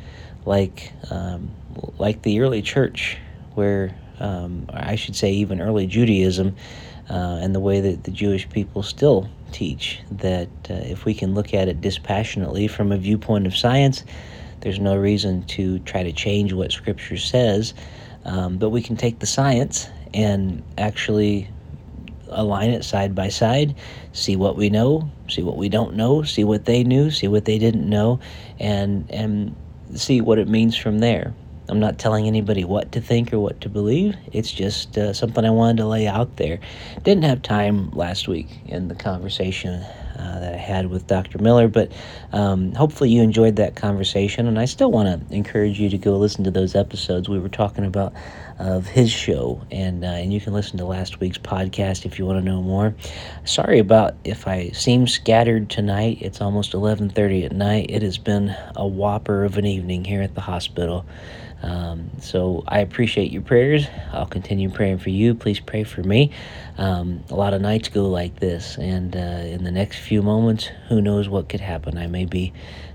like, 0.45 0.93
um, 1.09 1.49
like 1.97 2.21
the 2.21 2.39
early 2.39 2.61
church, 2.61 3.17
where 3.55 3.95
um, 4.19 4.65
I 4.69 4.95
should 4.95 5.15
say, 5.15 5.31
even 5.31 5.61
early 5.61 5.87
Judaism, 5.87 6.55
uh, 7.09 7.39
and 7.41 7.55
the 7.55 7.59
way 7.59 7.81
that 7.81 8.03
the 8.03 8.11
Jewish 8.11 8.47
people 8.49 8.83
still 8.83 9.29
teach 9.51 10.01
that 10.11 10.49
uh, 10.69 10.73
if 10.73 11.05
we 11.05 11.13
can 11.13 11.33
look 11.33 11.53
at 11.53 11.67
it 11.67 11.81
dispassionately 11.81 12.67
from 12.67 12.91
a 12.91 12.97
viewpoint 12.97 13.47
of 13.47 13.57
science, 13.57 14.03
There's 14.61 14.79
no 14.79 14.95
reason 14.97 15.43
to 15.43 15.79
try 15.79 16.03
to 16.03 16.11
change 16.11 16.53
what 16.53 16.71
Scripture 16.71 17.17
says, 17.17 17.73
um, 18.25 18.57
but 18.57 18.69
we 18.69 18.81
can 18.81 18.97
take 18.97 19.19
the 19.19 19.25
science 19.25 19.87
and 20.13 20.63
actually 20.77 21.49
align 22.29 22.71
it 22.71 22.83
side 22.83 23.15
by 23.15 23.29
side, 23.29 23.75
see 24.11 24.35
what 24.35 24.55
we 24.55 24.69
know, 24.69 25.09
see 25.27 25.41
what 25.41 25.57
we 25.57 25.69
don't 25.69 25.95
know, 25.95 26.23
see 26.23 26.43
what 26.43 26.65
they 26.65 26.83
knew, 26.83 27.09
see 27.09 27.27
what 27.27 27.45
they 27.45 27.57
didn't 27.57 27.89
know, 27.89 28.19
and 28.59 29.09
and 29.09 29.55
see 29.95 30.21
what 30.21 30.37
it 30.37 30.47
means 30.47 30.75
from 30.75 30.99
there. 30.99 31.33
I'm 31.69 31.79
not 31.79 31.99
telling 31.99 32.25
anybody 32.25 32.63
what 32.63 32.91
to 32.93 33.01
think 33.01 33.31
or 33.31 33.39
what 33.39 33.61
to 33.61 33.69
believe. 33.69 34.15
It's 34.33 34.51
just 34.51 34.97
uh, 34.97 35.13
something 35.13 35.45
I 35.45 35.51
wanted 35.51 35.77
to 35.77 35.85
lay 35.85 36.07
out 36.07 36.37
there. 36.37 36.59
Didn't 37.03 37.23
have 37.23 37.41
time 37.43 37.91
last 37.91 38.27
week 38.27 38.47
in 38.65 38.87
the 38.87 38.95
conversation 38.95 39.83
uh, 40.19 40.39
that 40.39 40.53
I 40.53 40.57
had 40.57 40.87
with 40.87 41.07
Dr. 41.07 41.37
Miller, 41.37 41.67
but 41.67 41.91
um, 42.33 42.73
hopefully 42.73 43.11
you 43.11 43.21
enjoyed 43.21 43.55
that 43.57 43.75
conversation. 43.75 44.47
And 44.47 44.59
I 44.59 44.65
still 44.65 44.91
want 44.91 45.29
to 45.29 45.35
encourage 45.35 45.79
you 45.79 45.89
to 45.89 45.97
go 45.97 46.17
listen 46.17 46.43
to 46.43 46.51
those 46.51 46.75
episodes. 46.75 47.29
We 47.29 47.39
were 47.39 47.49
talking 47.49 47.85
about 47.85 48.13
of 48.59 48.85
his 48.87 49.09
show, 49.09 49.61
and 49.71 50.03
uh, 50.03 50.07
and 50.07 50.33
you 50.33 50.41
can 50.41 50.51
listen 50.51 50.77
to 50.79 50.85
last 50.85 51.21
week's 51.21 51.37
podcast 51.37 52.05
if 52.05 52.19
you 52.19 52.25
want 52.25 52.39
to 52.39 52.45
know 52.45 52.61
more. 52.61 52.93
Sorry 53.45 53.79
about 53.79 54.15
if 54.25 54.47
I 54.47 54.71
seem 54.71 55.07
scattered 55.07 55.69
tonight. 55.69 56.17
It's 56.19 56.41
almost 56.41 56.73
11:30 56.73 57.45
at 57.45 57.53
night. 57.53 57.85
It 57.89 58.01
has 58.01 58.17
been 58.17 58.53
a 58.75 58.85
whopper 58.85 59.45
of 59.45 59.57
an 59.57 59.65
evening 59.65 60.03
here 60.03 60.21
at 60.21 60.35
the 60.35 60.41
hospital. 60.41 61.05
Um, 61.61 62.09
so 62.21 62.63
I 62.67 62.79
appreciate 62.79 63.31
your 63.31 63.41
prayers. 63.41 63.87
I'll 64.13 64.25
continue 64.25 64.69
praying 64.69 64.99
for 64.99 65.09
you. 65.09 65.35
Please 65.35 65.59
pray 65.59 65.83
for 65.83 66.01
me. 66.01 66.31
Um, 66.77 67.23
a 67.29 67.35
lot 67.35 67.53
of 67.53 67.61
nights 67.61 67.89
go 67.89 68.07
like 68.07 68.39
this, 68.39 68.77
and 68.77 69.15
uh, 69.15 69.19
in 69.19 69.63
the 69.63 69.71
next 69.71 69.97
few 69.97 70.21
moments, 70.21 70.69
who 70.87 71.01
knows 71.01 71.27
what 71.27 71.49
could 71.49 71.59
happen? 71.59 71.97
I 71.97 72.07
may 72.07 72.25
be 72.25 72.53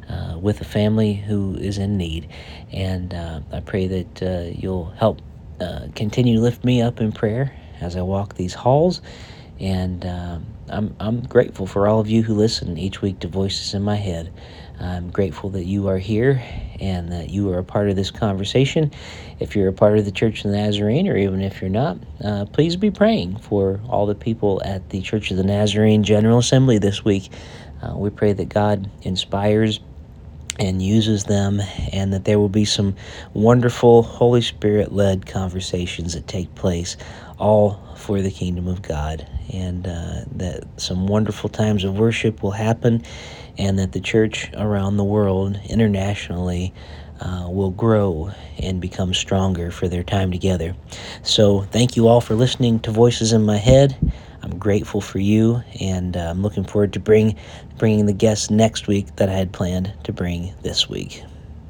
uh, 0.09 0.38
with 0.40 0.61
a 0.61 0.64
family 0.64 1.14
who 1.14 1.57
is 1.57 1.79
in 1.79 1.96
need, 1.96 2.29
and 2.72 3.12
uh, 3.12 3.40
I 3.53 3.61
pray 3.61 3.87
that 3.87 4.22
uh, 4.22 4.50
you'll 4.55 4.90
help 4.92 5.20
uh, 5.61 5.88
continue 5.94 6.40
lift 6.40 6.64
me 6.64 6.83
up 6.83 7.00
in 7.00 7.12
prayer 7.12 7.55
as 7.81 7.96
I 7.96 8.03
walk 8.03 8.35
these 8.35 8.55
halls. 8.55 9.03
And 9.61 10.05
um, 10.05 10.47
I'm, 10.69 10.97
I'm 10.99 11.21
grateful 11.23 11.67
for 11.67 11.87
all 11.87 12.01
of 12.01 12.09
you 12.09 12.23
who 12.23 12.35
listen 12.35 12.77
each 12.77 13.03
week 13.03 13.21
to 13.21 13.29
Voices 13.29 13.75
in 13.75 13.83
My 13.83 13.97
Head. 13.97 14.33
I'm 14.81 15.11
grateful 15.11 15.51
that 15.51 15.64
you 15.64 15.88
are 15.88 15.99
here 15.99 16.43
and 16.81 17.12
that 17.12 17.31
you 17.31 17.53
are 17.53 17.59
a 17.59 17.64
part 17.64 17.88
of 17.88 17.97
this 17.97 18.11
conversation. 18.11 18.90
If 19.38 19.55
you're 19.55 19.69
a 19.69 19.73
part 19.73 19.99
of 19.99 20.05
the 20.05 20.11
Church 20.11 20.45
of 20.45 20.51
the 20.51 20.57
Nazarene, 20.57 21.09
or 21.09 21.17
even 21.17 21.40
if 21.43 21.61
you're 21.61 21.71
not, 21.71 21.99
uh, 22.23 22.47
please 22.47 22.77
be 22.77 22.90
praying 22.90 23.38
for 23.38 23.81
all 23.88 24.07
the 24.07 24.14
people 24.14 24.61
at 24.64 24.90
the 24.90 25.01
Church 25.01 25.31
of 25.31 25.37
the 25.37 25.45
Nazarene 25.45 26.03
General 26.03 26.38
Assembly 26.38 26.79
this 26.79 27.05
week. 27.05 27.31
Uh, 27.83 27.97
we 27.97 28.11
pray 28.11 28.33
that 28.33 28.49
God 28.49 28.90
inspires 29.03 29.81
and 30.59 30.81
uses 30.81 31.25
them, 31.25 31.61
and 31.93 32.12
that 32.12 32.25
there 32.25 32.38
will 32.38 32.49
be 32.49 32.64
some 32.64 32.95
wonderful 33.33 34.03
Holy 34.03 34.40
Spirit 34.40 34.93
led 34.93 35.27
conversations 35.27 36.14
that 36.14 36.29
take 36.29 36.55
place, 36.55 36.97
all 37.38 37.81
for 37.97 38.23
the 38.23 38.31
kingdom 38.31 38.69
of 38.69 38.81
God, 38.81 39.27
and 39.55 39.87
uh, 39.87 40.25
that 40.37 40.64
some 40.77 41.07
wonderful 41.07 41.49
times 41.49 41.85
of 41.85 41.99
worship 41.99 42.43
will 42.43 42.51
happen, 42.51 43.03
and 43.59 43.79
that 43.79 43.93
the 43.93 44.01
church 44.01 44.51
around 44.55 44.97
the 44.97 45.05
world, 45.05 45.59
internationally, 45.69 46.73
uh, 47.21 47.47
will 47.49 47.71
grow 47.71 48.33
and 48.59 48.81
become 48.81 49.14
stronger 49.14 49.71
for 49.71 49.88
their 49.88 50.03
time 50.03 50.31
together. 50.31 50.75
So, 51.23 51.62
thank 51.62 51.97
you 51.97 52.09
all 52.09 52.21
for 52.21 52.35
listening 52.35 52.81
to 52.81 52.90
Voices 52.90 53.33
in 53.33 53.45
My 53.45 53.57
Head. 53.57 53.97
I'm 54.43 54.59
grateful 54.59 55.01
for 55.01 55.19
you, 55.19 55.62
and 55.81 56.17
uh, 56.17 56.21
I'm 56.31 56.43
looking 56.43 56.64
forward 56.64 56.93
to 56.95 57.01
bring 57.01 57.37
bringing 57.79 58.07
the 58.07 58.12
guests 58.12 58.51
next 58.51 58.87
week 58.87 59.17
that 59.17 59.29
I 59.29 59.33
had 59.33 59.53
planned 59.53 59.93
to 60.05 60.12
bring 60.12 60.53
this 60.62 60.88
week. 60.88 61.23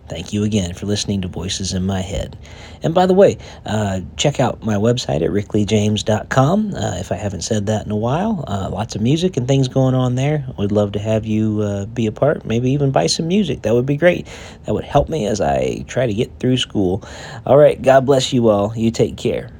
Thank 0.09 0.33
you 0.33 0.45
again 0.45 0.75
for 0.75 0.87
listening 0.87 1.23
to 1.23 1.29
Voices 1.29 1.73
in 1.73 1.85
My 1.85 2.01
Head. 2.01 2.37
And 2.83 2.95
by 2.95 3.07
the 3.07 3.14
way, 3.14 3.38
uh, 3.64 4.03
check 4.17 4.38
out 4.38 4.62
my 4.62 4.75
website 4.75 5.23
at 5.23 5.31
rickleejames.com 5.31 6.75
uh, 6.75 6.97
if 6.99 7.11
I 7.11 7.14
haven't 7.14 7.40
said 7.40 7.67
that 7.67 7.87
in 7.87 7.90
a 7.90 7.97
while. 7.97 8.45
Uh, 8.47 8.69
lots 8.71 8.95
of 8.95 9.01
music 9.01 9.37
and 9.37 9.49
things 9.49 9.69
going 9.69 9.95
on 9.95 10.14
there. 10.14 10.47
We'd 10.59 10.73
love 10.73 10.93
to 10.93 10.99
have 10.99 11.25
you 11.25 11.62
uh, 11.62 11.87
be 11.87 12.07
a 12.07 12.12
part, 12.12 12.45
maybe 12.45 12.71
even 12.73 12.90
buy 12.90 13.07
some 13.07 13.29
music. 13.29 13.62
That 13.62 13.73
would 13.73 13.87
be 13.87 13.97
great. 13.97 14.27
That 14.64 14.75
would 14.75 14.85
help 14.85 15.09
me 15.09 15.27
as 15.27 15.40
I 15.40 15.85
try 15.88 16.07
to 16.07 16.14
get 16.14 16.38
through 16.38 16.59
school. 16.59 17.03
All 17.47 17.57
right, 17.57 17.81
God 17.81 18.05
bless 18.05 18.33
you 18.33 18.49
all. 18.49 18.77
You 18.77 18.90
take 18.90 19.17
care. 19.17 19.51